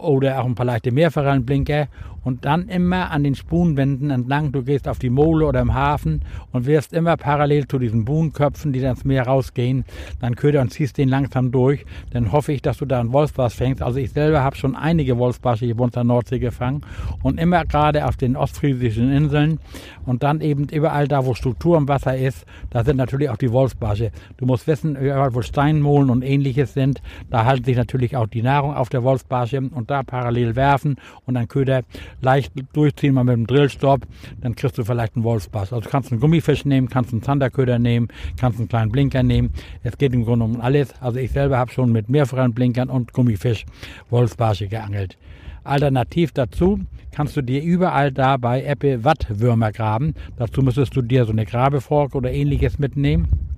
oder 0.04 0.40
auch 0.40 0.46
ein 0.46 0.56
paar 0.56 0.66
leichte 0.66 0.92
Meerforellenblinker 0.92 1.88
und 2.24 2.46
dann 2.46 2.68
immer 2.68 3.12
an 3.12 3.24
den 3.24 3.36
Spunwänden 3.36 4.10
entlang. 4.10 4.52
Du 4.52 4.64
gehst 4.64 4.88
auf 4.88 5.00
die 5.00 5.10
Mole 5.10 5.46
oder 5.46 5.62
im 5.62 5.74
Hafen 5.74 6.22
und 6.52 6.66
wirst 6.66 6.94
immer 6.94 7.18
parallel 7.18 7.68
zu 7.68 7.80
diesen 7.80 8.06
Buhnköpfen, 8.06 8.74
die 8.74 8.80
dann 8.80 8.92
ins 8.92 9.06
Meer 9.06 9.28
rausgehen, 9.28 9.86
dann 10.20 10.36
Köder 10.36 10.62
und 10.62 10.72
ziehst 10.72 10.98
den 10.98 11.10
langsam 11.10 11.52
durch. 11.52 11.86
Dann 12.12 12.32
hoffe 12.32 12.54
ich, 12.54 12.62
dass 12.62 12.78
du 12.78 12.86
da 12.86 13.00
einen 13.00 13.14
Wolfsbarsch 13.14 13.56
fängst. 13.56 13.82
Also 13.82 14.00
ich 14.00 14.12
selber 14.12 14.44
habe 14.44 14.56
schon 14.56 14.76
einige 14.76 15.18
Wolfsbarsche 15.18 15.66
hier 15.66 15.76
bei 15.76 15.84
uns 15.84 15.94
der 15.94 16.04
Nordsee 16.04 16.40
gefangen 16.40 16.82
und 17.22 17.40
immer 17.40 17.66
gerade 17.66 18.06
auf 18.06 18.18
den 18.18 18.36
ostfriesischen 18.36 19.12
Inseln 19.12 19.60
und 20.06 20.24
dann 20.24 20.42
eben 20.42 20.68
überall 20.70 21.08
da, 21.08 21.26
wo 21.26 21.34
Struktur 21.34 21.78
im 21.78 21.88
Wasser 21.88 22.18
ist, 22.18 22.46
da 22.70 22.84
sind 22.84 22.98
natürlich 22.98 23.30
auch 23.30 23.38
die 23.38 23.52
Wolfsbarsche. 23.52 24.12
Du 24.38 24.46
musst 24.46 24.68
wissen, 24.68 24.96
überall 24.96 25.34
wo 25.34 25.42
Steinmolen 25.42 26.10
und 26.10 26.24
ähnliches 26.24 26.74
sind, 26.74 27.02
da 27.30 27.46
halten 27.46 27.66
sich 27.66 27.78
natürlich 27.78 28.16
auch 28.16 28.28
die 28.28 28.42
Nahrung 28.42 28.76
auf 28.76 28.90
der 28.90 29.04
Wolfsbarsche 29.04 29.62
und 29.74 29.90
da 29.90 30.04
parallel 30.04 30.56
werfen 30.56 30.98
und 31.26 31.36
dann 31.36 31.48
Köder 31.48 31.84
leicht 32.24 32.54
durchziehen, 32.74 33.14
mal 33.14 33.24
mit 33.24 33.36
dem 33.36 33.48
Drillstopp, 33.48 34.02
dann 34.42 34.56
kriegst 34.56 34.78
du 34.78 34.84
vielleicht 34.84 35.16
einen 35.16 35.24
Wolfsbass. 35.24 35.74
Also 35.74 35.82
du 35.82 35.90
kannst 35.90 36.12
einen 36.12 36.22
Gummifisch 36.22 36.66
nehmen, 36.66 36.90
kannst 36.90 37.12
einen 37.12 37.22
Zanderköder 37.22 37.80
nehmen, 37.80 38.08
kannst 38.40 38.60
einen 38.60 38.70
kleinen 38.70 38.92
Blinker 38.92 39.24
nehmen. 39.24 39.52
Es 39.84 39.98
geht 39.98 40.14
im 40.14 40.26
Grunde 40.26 40.46
um 40.46 40.62
alles. 40.62 40.94
Also 41.02 41.20
ich 41.20 41.32
selber 41.32 41.58
habe 41.58 41.72
schon 41.72 41.92
mit 41.92 42.10
mehrfachen 42.10 42.54
Blinkern 42.54 42.90
und 42.90 43.14
Gummifisch 43.14 43.66
Wolfsbarsche 44.10 44.68
geangelt. 44.68 45.18
Alternativ 45.64 46.32
dazu 46.32 46.80
kannst 47.12 47.38
du 47.38 47.42
dir 47.42 47.62
überall 47.62 48.12
da 48.12 48.38
bei 48.38 48.64
Apple 48.64 49.04
Wattwürmer 49.04 49.72
graben. 49.72 50.14
Dazu 50.38 50.62
müsstest 50.62 50.96
du 50.96 51.02
dir 51.02 51.26
so 51.26 51.32
eine 51.32 51.46
Grabefork 51.46 52.16
oder 52.16 52.32
ähnliches 52.32 52.80
mitnehmen 52.80 53.53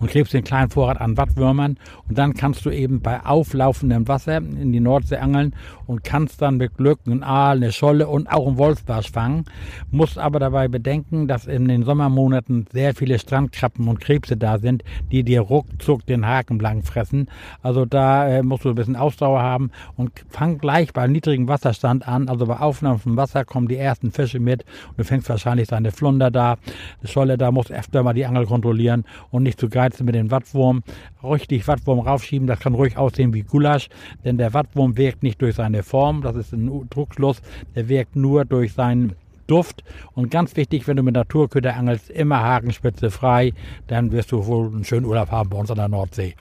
und 0.00 0.10
klebst 0.10 0.34
den 0.34 0.44
kleinen 0.44 0.70
Vorrat 0.70 1.00
an 1.00 1.16
Wattwürmern 1.16 1.78
und 2.08 2.18
dann 2.18 2.34
kannst 2.34 2.64
du 2.64 2.70
eben 2.70 3.00
bei 3.00 3.24
auflaufendem 3.24 4.08
Wasser 4.08 4.38
in 4.38 4.72
die 4.72 4.80
Nordsee 4.80 5.16
angeln 5.16 5.54
und 5.86 6.04
kannst 6.04 6.42
dann 6.42 6.56
mit 6.56 6.76
Glück 6.76 7.00
einen 7.06 7.22
Aal, 7.22 7.56
eine 7.56 7.72
Scholle 7.72 8.08
und 8.08 8.30
auch 8.30 8.46
einen 8.46 8.58
Wolfsbarsch 8.58 9.10
fangen. 9.10 9.44
Musst 9.90 10.18
aber 10.18 10.38
dabei 10.38 10.68
bedenken, 10.68 11.28
dass 11.28 11.46
in 11.46 11.68
den 11.68 11.82
Sommermonaten 11.82 12.66
sehr 12.72 12.94
viele 12.94 13.18
Strandkrabben 13.18 13.88
und 13.88 14.00
Krebse 14.00 14.36
da 14.36 14.58
sind, 14.58 14.84
die 15.10 15.22
dir 15.22 15.40
ruckzuck 15.40 16.04
den 16.06 16.26
Haken 16.26 16.58
blank 16.58 16.86
fressen. 16.86 17.28
Also 17.62 17.84
da 17.84 18.28
äh, 18.28 18.42
musst 18.42 18.64
du 18.64 18.70
ein 18.70 18.74
bisschen 18.74 18.96
Ausdauer 18.96 19.42
haben 19.42 19.70
und 19.96 20.10
fang 20.28 20.58
gleich 20.58 20.92
bei 20.92 21.06
niedrigem 21.06 21.48
Wasserstand 21.48 22.06
an. 22.06 22.28
Also 22.28 22.46
bei 22.46 22.58
auflaufendem 22.58 23.16
Wasser 23.16 23.44
kommen 23.44 23.68
die 23.68 23.76
ersten 23.76 24.12
Fische 24.12 24.40
mit 24.40 24.64
und 24.88 24.98
du 24.98 25.04
fängst 25.04 25.28
wahrscheinlich 25.28 25.68
deine 25.68 25.92
Flunder 25.92 26.30
da, 26.30 26.56
eine 27.00 27.08
Scholle 27.08 27.38
da, 27.38 27.50
musst 27.50 27.72
öfter 27.72 28.02
mal 28.02 28.12
die 28.12 28.26
Angel 28.26 28.46
kontrollieren 28.46 29.04
und 29.30 29.42
nicht 29.42 29.57
zu 29.58 29.68
geizen 29.68 30.04
mit 30.04 30.14
dem 30.14 30.30
Wattwurm. 30.30 30.82
Richtig 31.22 31.66
Wattwurm 31.68 32.00
raufschieben, 32.00 32.46
das 32.46 32.60
kann 32.60 32.74
ruhig 32.74 32.96
aussehen 32.96 33.34
wie 33.34 33.42
Gulasch, 33.42 33.88
denn 34.24 34.38
der 34.38 34.54
Wattwurm 34.54 34.96
wirkt 34.96 35.22
nicht 35.22 35.42
durch 35.42 35.56
seine 35.56 35.82
Form, 35.82 36.22
das 36.22 36.36
ist 36.36 36.52
ein 36.52 36.88
Druckschluss, 36.90 37.42
der 37.74 37.88
wirkt 37.88 38.16
nur 38.16 38.44
durch 38.44 38.72
seinen 38.72 39.14
Duft. 39.46 39.82
Und 40.14 40.30
ganz 40.30 40.56
wichtig, 40.56 40.86
wenn 40.86 40.96
du 40.96 41.02
mit 41.02 41.14
Naturköder 41.14 41.74
angelst, 41.74 42.10
immer 42.10 42.40
Hakenspitze 42.40 43.10
frei, 43.10 43.52
dann 43.86 44.12
wirst 44.12 44.30
du 44.32 44.46
wohl 44.46 44.68
einen 44.68 44.84
schönen 44.84 45.06
Urlaub 45.06 45.30
haben 45.30 45.50
bei 45.50 45.58
uns 45.58 45.70
an 45.70 45.78
der 45.78 45.88
Nordsee. 45.88 46.34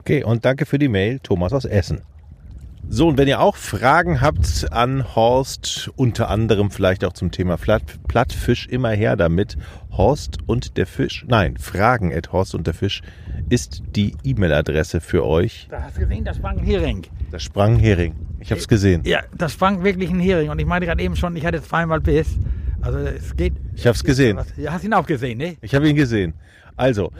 Okay, 0.00 0.24
und 0.24 0.44
danke 0.44 0.66
für 0.66 0.78
die 0.78 0.88
Mail, 0.88 1.20
Thomas 1.20 1.52
aus 1.52 1.64
Essen. 1.64 2.02
So, 2.88 3.08
und 3.08 3.18
wenn 3.18 3.26
ihr 3.26 3.40
auch 3.40 3.56
Fragen 3.56 4.20
habt 4.20 4.72
an 4.72 5.16
Horst, 5.16 5.90
unter 5.96 6.30
anderem 6.30 6.70
vielleicht 6.70 7.04
auch 7.04 7.12
zum 7.12 7.32
Thema 7.32 7.56
Platt, 7.56 7.82
Plattfisch, 8.06 8.68
immer 8.68 8.90
her 8.90 9.16
damit. 9.16 9.58
Horst 9.90 10.38
und 10.46 10.76
der 10.76 10.86
Fisch, 10.86 11.24
nein, 11.26 11.56
Fragen 11.56 12.14
at 12.14 12.32
Horst 12.32 12.54
und 12.54 12.66
der 12.66 12.74
Fisch 12.74 13.02
ist 13.48 13.82
die 13.96 14.14
E-Mail-Adresse 14.22 15.00
für 15.00 15.24
euch. 15.24 15.66
Da 15.68 15.82
hast 15.82 15.96
du 15.96 16.02
gesehen, 16.02 16.24
da 16.24 16.32
sprang 16.32 16.58
ein 16.58 16.64
Hering. 16.64 17.02
Da 17.32 17.40
sprang 17.40 17.74
ein 17.74 17.80
Hering. 17.80 18.14
Ich 18.38 18.50
habe 18.50 18.60
es 18.60 18.68
gesehen. 18.68 19.02
Ja, 19.04 19.22
da 19.36 19.48
sprang 19.48 19.82
wirklich 19.82 20.10
ein 20.10 20.20
Hering. 20.20 20.50
Und 20.50 20.58
ich 20.60 20.66
meinte 20.66 20.86
gerade 20.86 21.02
eben 21.02 21.16
schon, 21.16 21.34
ich 21.34 21.44
hatte 21.44 21.60
zweimal 21.62 22.00
Biss. 22.00 22.38
Also 22.82 22.98
es 22.98 23.34
geht. 23.34 23.54
Ich 23.74 23.86
habe 23.86 23.96
es 23.96 24.04
gesehen. 24.04 24.38
Du 24.56 24.70
hast 24.70 24.84
ihn 24.84 24.94
auch 24.94 25.06
gesehen, 25.06 25.38
ne? 25.38 25.56
Ich 25.60 25.74
habe 25.74 25.88
ihn 25.88 25.96
gesehen. 25.96 26.34
Also, 26.76 27.10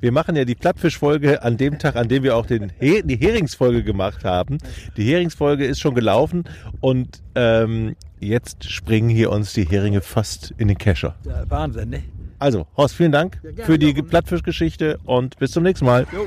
wir 0.00 0.12
machen 0.12 0.34
ja 0.36 0.44
die 0.44 0.54
Plattfischfolge 0.54 1.42
an 1.42 1.56
dem 1.56 1.78
Tag, 1.78 1.96
an 1.96 2.08
dem 2.08 2.22
wir 2.22 2.36
auch 2.36 2.46
den 2.46 2.72
He 2.80 3.02
die 3.04 3.16
Heringsfolge 3.16 3.84
gemacht 3.84 4.24
haben. 4.24 4.58
Die 4.96 5.04
Heringsfolge 5.04 5.64
ist 5.64 5.80
schon 5.80 5.94
gelaufen 5.94 6.44
und 6.80 7.22
ähm, 7.34 7.94
jetzt 8.18 8.68
springen 8.70 9.08
hier 9.08 9.30
uns 9.30 9.52
die 9.52 9.64
Heringe 9.64 10.00
fast 10.00 10.52
in 10.58 10.68
den 10.68 10.78
Kescher. 10.78 11.14
Ja, 11.24 11.44
Wahnsinn, 11.48 11.90
ne? 11.90 12.02
Also, 12.38 12.66
Horst, 12.76 12.96
vielen 12.96 13.12
Dank 13.12 13.38
Ja, 13.42 13.50
gerne 13.50 13.64
für 13.64 13.78
die. 13.78 13.94
Plattfischgeschichte 13.94 14.98
und 15.04 15.38
bis 15.38 15.52
zum 15.52 15.62
nächsten 15.62 15.86
Mal. 15.86 16.06
Jo. 16.12 16.26